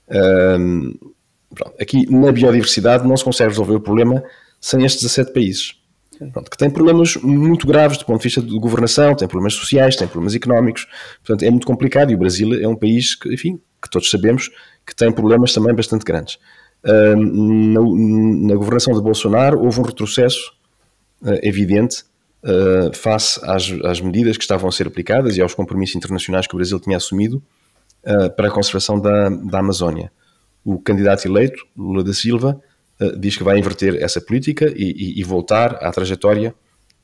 Um, 0.08 0.94
aqui 1.78 2.10
na 2.10 2.32
biodiversidade 2.32 3.06
não 3.06 3.16
se 3.16 3.24
consegue 3.24 3.50
resolver 3.50 3.74
o 3.74 3.80
problema 3.80 4.22
sem 4.60 4.84
estes 4.84 5.02
17 5.02 5.32
países. 5.32 5.79
Pronto, 6.28 6.50
que 6.50 6.56
têm 6.58 6.70
problemas 6.70 7.16
muito 7.16 7.66
graves 7.66 7.96
do 7.96 8.04
ponto 8.04 8.18
de 8.18 8.24
vista 8.24 8.42
de 8.42 8.58
governação, 8.58 9.14
têm 9.14 9.26
problemas 9.26 9.54
sociais, 9.54 9.96
têm 9.96 10.06
problemas 10.06 10.34
económicos, 10.34 10.86
portanto 11.24 11.44
é 11.44 11.50
muito 11.50 11.66
complicado 11.66 12.10
e 12.10 12.14
o 12.14 12.18
Brasil 12.18 12.52
é 12.62 12.68
um 12.68 12.76
país 12.76 13.14
que, 13.14 13.32
enfim, 13.32 13.58
que 13.80 13.88
todos 13.88 14.10
sabemos 14.10 14.50
que 14.86 14.94
tem 14.94 15.10
problemas 15.10 15.52
também 15.54 15.74
bastante 15.74 16.04
grandes. 16.04 16.38
Uh, 16.84 17.16
na, 17.16 18.48
na, 18.48 18.54
governação 18.54 18.94
de 18.94 19.02
Bolsonaro 19.02 19.60
houve 19.60 19.80
um 19.80 19.82
retrocesso 19.82 20.52
uh, 21.22 21.38
evidente 21.42 22.04
uh, 22.42 22.94
face 22.94 23.38
às, 23.44 23.70
às, 23.84 24.00
medidas 24.00 24.36
que 24.38 24.42
estavam 24.42 24.68
a 24.68 24.72
ser 24.72 24.86
aplicadas 24.86 25.36
e 25.36 25.42
aos 25.42 25.54
compromissos 25.54 25.96
internacionais 25.96 26.46
que 26.46 26.54
o 26.54 26.56
Brasil 26.56 26.80
tinha 26.80 26.96
assumido 26.96 27.42
para 28.34 28.48
a 28.48 28.50
conservação 28.50 28.98
da, 28.98 29.28
da 29.28 29.58
Amazónia. 29.58 30.10
O 30.64 30.78
candidato 30.78 31.26
eleito, 31.26 31.66
Lula 31.76 32.02
da 32.02 32.14
Silva, 32.14 32.58
eh, 33.00 33.16
diz 33.16 33.34
que 33.36 33.42
vai 33.42 33.58
inverter 33.58 33.96
essa 33.96 34.20
política 34.20 34.70
e, 34.76 35.16
e, 35.16 35.20
e 35.20 35.24
voltar 35.24 35.76
à 35.76 35.90
trajetória 35.90 36.54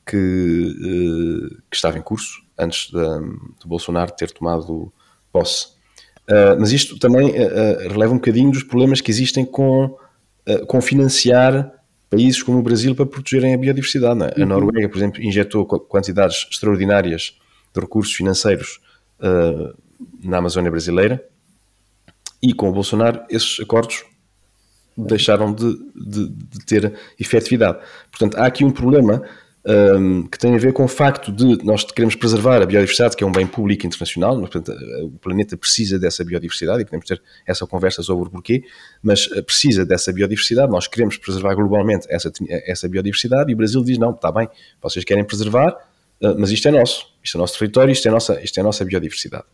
que, 0.05 0.15
uh, 0.15 1.61
que, 1.69 1.75
estava 1.75 1.97
em 1.97 2.01
curso 2.01 2.41
antes 2.57 2.91
de, 2.91 3.67
Bolsonaro 3.67 4.11
ter 4.11 4.31
tomado 4.31 4.93
posse. 5.33 5.67
Uh, 6.29 6.55
mas 6.59 6.71
isto 6.71 6.99
também 6.99 7.31
releva 7.89 8.13
um 8.13 8.17
bocadinho 8.17 8.51
dos 8.51 8.63
problemas 8.63 9.01
que 9.01 9.11
existem 9.11 9.43
com, 9.43 9.97
com 10.67 10.79
financiar 10.79 11.73
países 12.09 12.41
como 12.41 12.59
o 12.59 12.61
Brasil 12.61 12.95
para 12.95 13.05
protegerem 13.05 13.53
a 13.53 13.57
biodiversidade. 13.57 14.23
É? 14.23 14.27
A 14.27 14.39
uhum. 14.39 14.45
Noruega, 14.45 14.87
por 14.87 14.97
exemplo, 14.97 15.21
injetou 15.21 15.65
quantidades 15.65 16.47
extraordinárias 16.49 17.37
de 17.73 17.81
recursos 17.81 18.13
financeiros 18.13 18.79
na 20.23 20.37
Amazónia 20.37 20.71
brasileira 20.71 21.21
e 22.41 22.53
com 22.53 22.69
o 22.69 22.71
Bolsonaro 22.71 23.21
esses 23.29 23.59
acordos 23.59 24.05
deixaram 24.97 25.53
de, 25.53 25.77
de, 25.95 26.29
de, 26.29 26.65
ter 26.65 26.93
efetividade. 27.19 27.77
Portanto, 28.09 28.37
há 28.37 28.45
aqui 28.45 28.65
um 28.65 28.71
problema 28.71 29.21
um, 29.67 30.23
que 30.23 30.39
tem 30.39 30.55
a 30.55 30.57
ver 30.57 30.71
com 30.71 30.85
o 30.85 30.87
facto 30.87 31.31
de 31.31 31.63
nós 31.63 31.83
queremos 31.83 32.15
preservar 32.15 32.61
a 32.61 32.65
biodiversidade, 32.65 33.17
que 33.17 33.23
é 33.23 33.27
um 33.27 33.31
bem 33.31 33.45
público 33.45 33.85
internacional, 33.85 34.39
mas, 34.39 34.49
portanto, 34.49 34.77
o 35.03 35.19
planeta 35.19 35.57
precisa 35.57 35.99
dessa 35.99 36.23
biodiversidade 36.23 36.81
e 36.81 36.85
podemos 36.85 37.05
ter 37.05 37.21
essa 37.45 37.67
conversa 37.67 38.01
sobre 38.01 38.29
o 38.29 38.31
porquê, 38.31 38.63
mas 39.03 39.29
eh, 39.35 39.41
precisa 39.41 39.85
dessa 39.85 40.13
biodiversidade, 40.13 40.71
nós 40.71 40.87
queremos 40.87 41.17
preservar 41.17 41.53
globalmente 41.55 42.07
essa, 42.09 42.31
essa 42.65 42.87
biodiversidade 42.87 43.51
e 43.51 43.53
o 43.53 43.57
Brasil 43.57 43.83
diz, 43.83 43.97
não, 43.97 44.11
está 44.11 44.31
bem, 44.31 44.47
vocês 44.81 45.03
querem 45.03 45.25
preservar, 45.25 45.75
eh, 46.21 46.33
mas 46.37 46.49
isto 46.49 46.67
é 46.67 46.71
nosso, 46.71 47.05
isto 47.21 47.37
é 47.37 47.41
nosso 47.41 47.59
território, 47.59 47.91
isto 47.91 48.07
é 48.07 48.11
nossa, 48.11 48.41
isto 48.41 48.59
é 48.59 48.63
nossa 48.63 48.85
biodiversidade. 48.85 49.45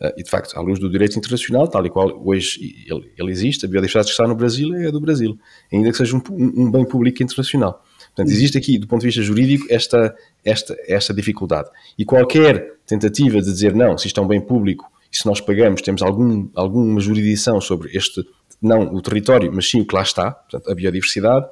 Uh, 0.00 0.12
e 0.18 0.22
de 0.22 0.28
facto, 0.28 0.56
à 0.58 0.60
luz 0.60 0.78
do 0.78 0.90
direito 0.90 1.18
internacional, 1.18 1.66
tal 1.68 1.84
e 1.86 1.88
qual 1.88 2.22
hoje 2.22 2.84
ele, 2.86 3.10
ele, 3.16 3.30
existe, 3.30 3.64
a 3.64 3.68
biodiversidade 3.68 4.06
que 4.08 4.12
está 4.12 4.26
no 4.26 4.34
Brasil 4.34 4.74
é 4.74 4.88
a 4.88 4.90
do 4.90 5.00
Brasil, 5.00 5.38
ainda 5.72 5.90
que 5.90 5.96
seja 5.96 6.14
um, 6.14 6.22
um, 6.30 6.70
bem 6.70 6.84
público 6.84 7.22
internacional. 7.22 7.82
Portanto, 8.14 8.28
existe 8.30 8.58
aqui, 8.58 8.78
do 8.78 8.86
ponto 8.86 9.00
de 9.00 9.06
vista 9.06 9.22
jurídico, 9.22 9.66
esta, 9.70 10.14
esta, 10.44 10.76
esta 10.86 11.14
dificuldade. 11.14 11.70
E 11.98 12.04
qualquer 12.04 12.76
tentativa 12.86 13.40
de 13.40 13.50
dizer 13.50 13.74
não, 13.74 13.96
se 13.96 14.06
isto 14.06 14.20
é 14.20 14.22
um 14.22 14.26
bem 14.26 14.40
público 14.40 14.90
e 15.12 15.16
se 15.16 15.24
nós 15.24 15.40
pagamos, 15.40 15.80
temos 15.80 16.02
algum, 16.02 16.48
alguma 16.54 17.00
jurisdição 17.00 17.58
sobre 17.58 17.96
este, 17.96 18.22
não 18.60 18.94
o 18.94 19.00
território, 19.00 19.50
mas 19.52 19.68
sim 19.68 19.80
o 19.80 19.86
que 19.86 19.94
lá 19.94 20.02
está, 20.02 20.30
portanto, 20.30 20.70
a 20.70 20.74
biodiversidade, 20.74 21.46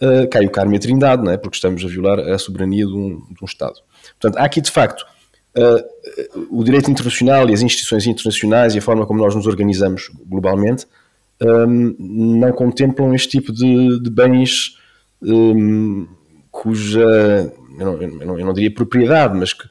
uh, 0.00 0.28
cai 0.28 0.44
o 0.44 0.50
carme 0.50 0.78
trindade, 0.78 1.22
não 1.22 1.30
é? 1.30 1.36
porque 1.36 1.56
estamos 1.56 1.84
a 1.84 1.88
violar 1.88 2.18
a 2.18 2.38
soberania 2.38 2.84
de 2.84 2.92
um, 2.92 3.18
de 3.30 3.42
um 3.42 3.46
Estado. 3.46 3.80
Portanto, 4.20 4.40
há 4.40 4.44
aqui, 4.44 4.60
de 4.60 4.70
facto, 4.70 5.04
o 6.50 6.62
direito 6.62 6.90
internacional 6.90 7.48
e 7.48 7.54
as 7.54 7.62
instituições 7.62 8.06
internacionais 8.06 8.74
e 8.74 8.78
a 8.78 8.82
forma 8.82 9.06
como 9.06 9.20
nós 9.20 9.34
nos 9.34 9.46
organizamos 9.46 10.10
globalmente 10.26 10.86
um, 11.40 11.96
não 11.98 12.52
contemplam 12.52 13.14
este 13.14 13.28
tipo 13.38 13.52
de, 13.52 14.00
de 14.00 14.10
bens 14.10 14.78
um, 15.22 16.06
cuja, 16.50 17.52
eu 17.78 17.84
não, 17.84 18.02
eu, 18.02 18.26
não, 18.26 18.38
eu 18.38 18.46
não, 18.46 18.52
diria 18.52 18.72
propriedade, 18.72 19.36
mas, 19.36 19.52
que, 19.52 19.68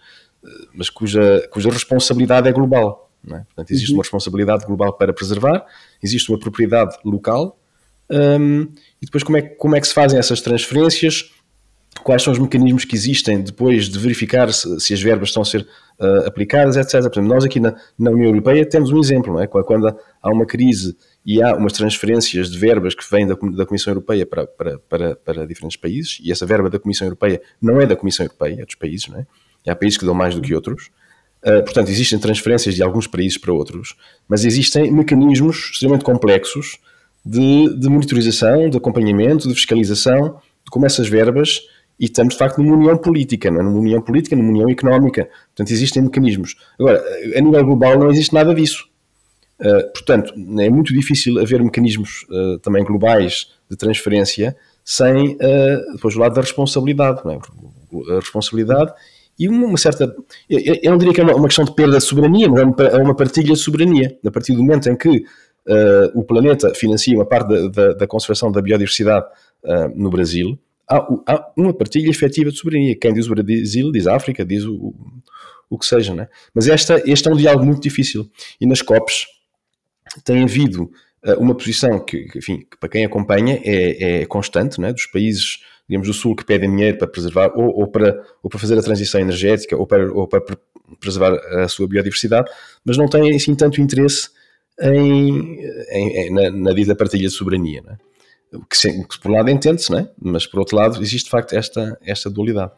mas 0.73 0.89
cuja, 0.89 1.47
cuja 1.51 1.69
responsabilidade 1.69 2.47
é 2.47 2.51
global. 2.51 3.11
É? 3.27 3.39
Portanto, 3.39 3.71
existe 3.71 3.89
uhum. 3.89 3.97
uma 3.97 4.03
responsabilidade 4.03 4.65
global 4.65 4.93
para 4.93 5.11
preservar, 5.11 5.65
existe 6.03 6.29
uma 6.29 6.39
propriedade 6.39 6.95
local, 7.03 7.59
um, 8.11 8.67
e 9.01 9.05
depois 9.05 9.23
como 9.23 9.37
é, 9.37 9.41
como 9.41 9.75
é 9.75 9.81
que 9.81 9.87
se 9.87 9.93
fazem 9.93 10.19
essas 10.19 10.41
transferências 10.41 11.31
quais 12.03 12.21
são 12.21 12.33
os 12.33 12.39
mecanismos 12.39 12.85
que 12.85 12.95
existem 12.95 13.41
depois 13.41 13.89
de 13.89 13.97
verificar 13.97 14.51
se, 14.51 14.79
se 14.79 14.93
as 14.93 15.01
verbas 15.01 15.29
estão 15.29 15.41
a 15.41 15.45
ser 15.45 15.61
uh, 15.99 16.27
aplicadas, 16.27 16.75
etc. 16.75 16.91
Por 17.03 17.19
exemplo, 17.19 17.23
nós 17.23 17.43
aqui 17.43 17.59
na, 17.59 17.75
na, 17.97 18.11
União 18.11 18.27
Europeia 18.29 18.65
temos 18.65 18.91
um 18.91 18.99
exemplo, 18.99 19.33
não 19.33 19.41
é? 19.41 19.47
Quando 19.47 19.87
há 19.87 20.29
uma 20.29 20.45
crise 20.45 20.95
e 21.25 21.41
há 21.41 21.55
umas 21.55 21.73
transferências 21.73 22.49
de 22.49 22.57
verbas 22.57 22.93
que 22.93 23.03
vêm 23.09 23.25
da, 23.25 23.35
da 23.55 23.65
Comissão 23.65 23.91
Europeia 23.91 24.25
para, 24.25 24.45
para, 24.45 24.77
para, 24.79 25.15
para, 25.15 25.47
diferentes 25.47 25.77
países, 25.77 26.19
e 26.23 26.31
essa 26.31 26.45
verba 26.45 26.69
da 26.69 26.77
Comissão 26.77 27.07
Europeia 27.07 27.41
não 27.61 27.81
é 27.81 27.85
da 27.85 27.95
Comissão 27.95 28.25
Europeia, 28.25 28.61
é 28.61 28.65
dos 28.65 28.75
países, 28.75 29.07
não 29.07 29.19
é? 29.19 29.25
E 29.65 29.69
há 29.69 29.75
países 29.75 29.97
que 29.97 30.05
dão 30.05 30.13
mais 30.13 30.35
do 30.35 30.41
que 30.41 30.53
outros. 30.53 30.91
Uh, 31.43 31.63
portanto, 31.63 31.89
existem 31.89 32.19
transferências 32.19 32.75
de 32.75 32.83
alguns 32.83 33.07
países 33.07 33.37
para 33.37 33.53
outros, 33.53 33.95
mas 34.27 34.45
existem 34.45 34.91
mecanismos 34.91 35.71
extremamente 35.73 36.03
complexos 36.03 36.77
de, 37.25 37.79
de 37.79 37.89
monitorização, 37.89 38.69
de 38.69 38.77
acompanhamento, 38.77 39.47
de 39.47 39.55
fiscalização 39.55 40.39
de 40.65 40.71
como 40.71 40.85
essas 40.85 41.07
verbas 41.07 41.61
e 41.99 42.05
estamos 42.05 42.33
de 42.33 42.39
facto 42.39 42.61
numa 42.61 42.75
união 42.75 42.97
política, 42.97 43.49
não 43.49 43.61
é? 43.61 43.63
numa 43.63 43.79
união 43.79 44.01
política, 44.01 44.35
numa 44.35 44.49
união 44.49 44.69
económica. 44.69 45.29
Portanto, 45.47 45.71
existem 45.71 46.03
mecanismos. 46.03 46.55
Agora, 46.79 47.03
a 47.35 47.41
nível 47.41 47.65
global 47.65 47.97
não 47.97 48.09
existe 48.09 48.33
nada 48.33 48.53
disso. 48.53 48.87
Uh, 49.59 49.89
portanto, 49.93 50.33
é 50.59 50.69
muito 50.69 50.93
difícil 50.93 51.39
haver 51.39 51.63
mecanismos 51.63 52.25
uh, 52.29 52.59
também 52.59 52.83
globais 52.83 53.47
de 53.69 53.77
transferência 53.77 54.55
sem, 54.83 55.35
uh, 55.35 55.93
depois, 55.93 56.13
do 56.13 56.19
lado 56.19 56.35
da 56.35 56.41
responsabilidade. 56.41 57.21
É? 57.25 58.13
A 58.13 58.19
responsabilidade 58.19 58.91
e 59.39 59.47
uma, 59.47 59.77
certa. 59.77 60.13
Eu, 60.49 60.91
não 60.91 60.97
diria 60.97 61.13
que 61.13 61.21
é 61.21 61.23
uma, 61.23 61.47
questão 61.47 61.63
de 61.63 61.73
perda 61.73 61.97
de 61.97 62.03
soberania, 62.03 62.49
mas 62.49 62.61
é 62.61 62.65
uma, 62.65 62.75
é 62.83 62.97
uma 62.97 63.15
partilha 63.15 63.53
de 63.53 63.59
soberania. 63.59 64.17
A 64.25 64.31
partir 64.31 64.53
do 64.53 64.59
momento 64.59 64.89
em 64.89 64.97
que 64.97 65.23
o 66.13 66.23
planeta 66.23 66.73
financia 66.75 67.15
uma 67.15 67.25
parte 67.25 67.49
da, 67.49 67.67
da, 67.67 67.93
da 67.93 68.07
conservação 68.07 68.51
da 68.51 68.61
biodiversidade 68.61 69.25
no 69.95 70.09
Brasil, 70.09 70.57
há, 70.89 70.97
há, 71.27 71.51
uma 71.55 71.73
partilha 71.73 72.09
efetiva 72.09 72.51
de 72.51 72.57
soberania. 72.57 72.95
Quem 72.95 73.13
diz 73.13 73.27
o 73.27 73.35
Brasil 73.35 73.91
diz 73.91 74.07
a 74.07 74.15
África, 74.15 74.45
diz 74.45 74.63
o, 74.63 74.93
o, 75.69 75.77
que 75.77 75.85
seja, 75.85 76.13
né? 76.13 76.27
Mas 76.53 76.67
esta, 76.67 77.01
este 77.05 77.27
é 77.27 77.31
um 77.31 77.37
diálogo 77.37 77.65
muito 77.65 77.81
difícil. 77.81 78.29
E 78.59 78.65
nas 78.65 78.81
COPs 78.81 79.25
tem 80.23 80.43
havido 80.43 80.91
uma 81.37 81.55
posição 81.55 81.99
que, 81.99 82.27
enfim, 82.35 82.59
que 82.59 82.77
para 82.77 82.89
quem 82.89 83.05
acompanha 83.05 83.59
é, 83.63 84.21
é 84.21 84.25
constante, 84.25 84.79
né, 84.79 84.93
dos 84.93 85.07
países, 85.07 85.59
digamos, 85.89 86.07
do 86.07 86.13
Sul 86.13 86.35
que 86.35 86.45
pedem 86.45 86.69
dinheiro 86.69 86.97
para 86.97 87.07
preservar 87.07 87.51
ou, 87.55 87.79
ou, 87.79 87.87
para, 87.87 88.23
ou 88.43 88.49
para 88.49 88.59
fazer 88.59 88.77
a 88.77 88.81
transição 88.81 89.19
energética 89.19 89.75
ou 89.75 89.87
para, 89.87 90.11
ou 90.13 90.27
para 90.27 90.41
preservar 90.99 91.33
a 91.63 91.67
sua 91.67 91.87
biodiversidade, 91.87 92.49
mas 92.83 92.97
não 92.97 93.07
têm 93.07 93.35
assim 93.35 93.55
tanto 93.55 93.81
interesse 93.81 94.29
em, 94.79 95.59
em, 95.89 96.31
na, 96.31 96.51
na 96.51 96.73
dita 96.73 96.95
partilha 96.95 97.27
de 97.27 97.33
soberania. 97.33 97.81
Né? 97.81 97.97
Que, 98.69 99.03
que, 99.03 99.19
por 99.19 99.31
um 99.31 99.35
lado 99.35 99.49
entende-se, 99.49 99.91
né? 99.91 100.09
mas 100.21 100.45
por 100.45 100.59
outro 100.59 100.75
lado 100.77 101.01
existe 101.01 101.25
de 101.25 101.31
facto 101.31 101.53
esta, 101.53 101.97
esta 102.01 102.29
dualidade. 102.29 102.71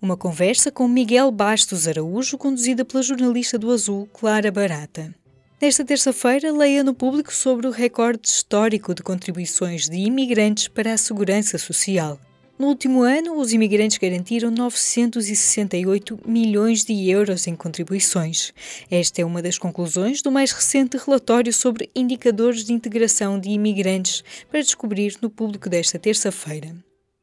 Uma 0.00 0.16
conversa 0.16 0.70
com 0.72 0.88
Miguel 0.88 1.30
Bastos 1.30 1.86
Araújo, 1.86 2.36
conduzida 2.36 2.84
pela 2.84 3.02
jornalista 3.02 3.58
do 3.58 3.70
Azul, 3.70 4.08
Clara 4.12 4.50
Barata. 4.50 5.14
Nesta 5.60 5.84
terça-feira, 5.84 6.50
leia 6.50 6.82
no 6.82 6.92
público 6.92 7.32
sobre 7.32 7.68
o 7.68 7.70
recorde 7.70 8.26
histórico 8.26 8.96
de 8.96 9.02
contribuições 9.02 9.88
de 9.88 9.96
imigrantes 9.96 10.66
para 10.66 10.92
a 10.92 10.98
segurança 10.98 11.56
social. 11.56 12.18
No 12.62 12.68
último 12.68 13.02
ano, 13.02 13.40
os 13.40 13.52
imigrantes 13.52 13.98
garantiram 13.98 14.48
968 14.48 16.20
milhões 16.24 16.84
de 16.84 17.10
euros 17.10 17.48
em 17.48 17.56
contribuições. 17.56 18.54
Esta 18.88 19.20
é 19.20 19.24
uma 19.24 19.42
das 19.42 19.58
conclusões 19.58 20.22
do 20.22 20.30
mais 20.30 20.52
recente 20.52 20.96
relatório 20.96 21.52
sobre 21.52 21.90
indicadores 21.92 22.64
de 22.64 22.72
integração 22.72 23.36
de 23.36 23.50
imigrantes, 23.50 24.22
para 24.48 24.60
descobrir 24.60 25.16
no 25.20 25.28
público 25.28 25.68
desta 25.68 25.98
terça-feira. 25.98 26.72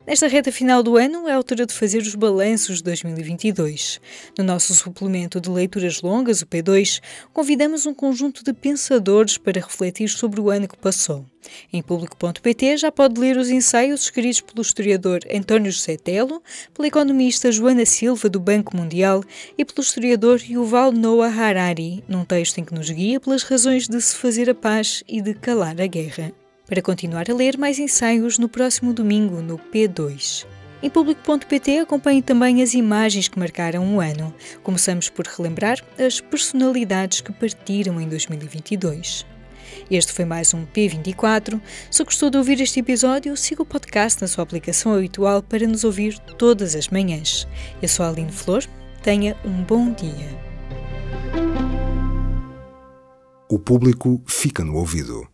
Nesta 0.09 0.27
reta 0.27 0.51
final 0.51 0.81
do 0.81 0.97
ano, 0.97 1.27
é 1.27 1.33
a 1.33 1.35
altura 1.35 1.67
de 1.67 1.73
fazer 1.73 1.99
os 1.99 2.15
balanços 2.15 2.77
de 2.77 2.83
2022. 2.85 4.01
No 4.39 4.43
nosso 4.43 4.73
suplemento 4.73 5.39
de 5.39 5.51
leituras 5.51 6.01
longas, 6.01 6.41
o 6.41 6.47
P2, 6.47 6.99
convidamos 7.31 7.85
um 7.85 7.93
conjunto 7.93 8.43
de 8.43 8.51
pensadores 8.51 9.37
para 9.37 9.61
refletir 9.61 10.09
sobre 10.09 10.41
o 10.41 10.49
ano 10.49 10.67
que 10.67 10.75
passou. 10.75 11.23
Em 11.71 11.83
público.pt 11.83 12.77
já 12.77 12.91
pode 12.91 13.21
ler 13.21 13.37
os 13.37 13.51
ensaios 13.51 14.01
escritos 14.01 14.41
pelo 14.41 14.63
historiador 14.63 15.19
António 15.31 15.71
José 15.71 15.95
Telo, 15.95 16.41
pela 16.73 16.87
economista 16.87 17.51
Joana 17.51 17.85
Silva, 17.85 18.27
do 18.27 18.39
Banco 18.39 18.75
Mundial, 18.75 19.23
e 19.59 19.63
pelo 19.63 19.85
historiador 19.85 20.41
Yuval 20.41 20.91
Noah 20.91 21.31
Harari, 21.31 22.03
num 22.07 22.25
texto 22.25 22.57
em 22.57 22.65
que 22.65 22.73
nos 22.73 22.89
guia 22.89 23.19
pelas 23.19 23.43
razões 23.43 23.87
de 23.87 24.01
se 24.01 24.15
fazer 24.15 24.49
a 24.49 24.55
paz 24.55 25.03
e 25.07 25.21
de 25.21 25.35
calar 25.35 25.79
a 25.79 25.85
guerra 25.85 26.33
para 26.69 26.83
continuar 26.83 27.29
a 27.29 27.33
ler 27.33 27.57
mais 27.57 27.79
ensaios 27.79 28.37
no 28.37 28.47
próximo 28.47 28.93
domingo 28.93 29.41
no 29.41 29.57
P2. 29.57 30.45
Em 30.81 30.89
público.pt 30.89 31.79
acompanhe 31.79 32.21
também 32.21 32.61
as 32.61 32.73
imagens 32.73 33.27
que 33.27 33.39
marcaram 33.39 33.95
o 33.95 33.99
ano. 33.99 34.33
Começamos 34.63 35.09
por 35.09 35.25
relembrar 35.25 35.83
as 35.97 36.21
personalidades 36.21 37.19
que 37.19 37.33
partiram 37.33 37.99
em 37.99 38.07
2022. 38.07 39.25
Este 39.91 40.13
foi 40.13 40.23
mais 40.23 40.53
um 40.53 40.65
P24. 40.65 41.59
Se 41.91 42.03
gostou 42.03 42.29
de 42.29 42.37
ouvir 42.37 42.61
este 42.61 42.79
episódio, 42.79 43.35
siga 43.35 43.63
o 43.63 43.65
podcast 43.65 44.21
na 44.21 44.27
sua 44.27 44.43
aplicação 44.43 44.93
habitual 44.93 45.41
para 45.41 45.67
nos 45.67 45.83
ouvir 45.83 46.17
todas 46.37 46.75
as 46.75 46.87
manhãs. 46.87 47.47
Eu 47.81 47.89
sou 47.89 48.05
a 48.05 48.09
Aline 48.09 48.31
Flor. 48.31 48.63
Tenha 49.01 49.35
um 49.43 49.63
bom 49.63 49.91
dia. 49.91 50.49
O 53.49 53.57
público 53.57 54.23
fica 54.27 54.63
no 54.63 54.75
ouvido. 54.75 55.27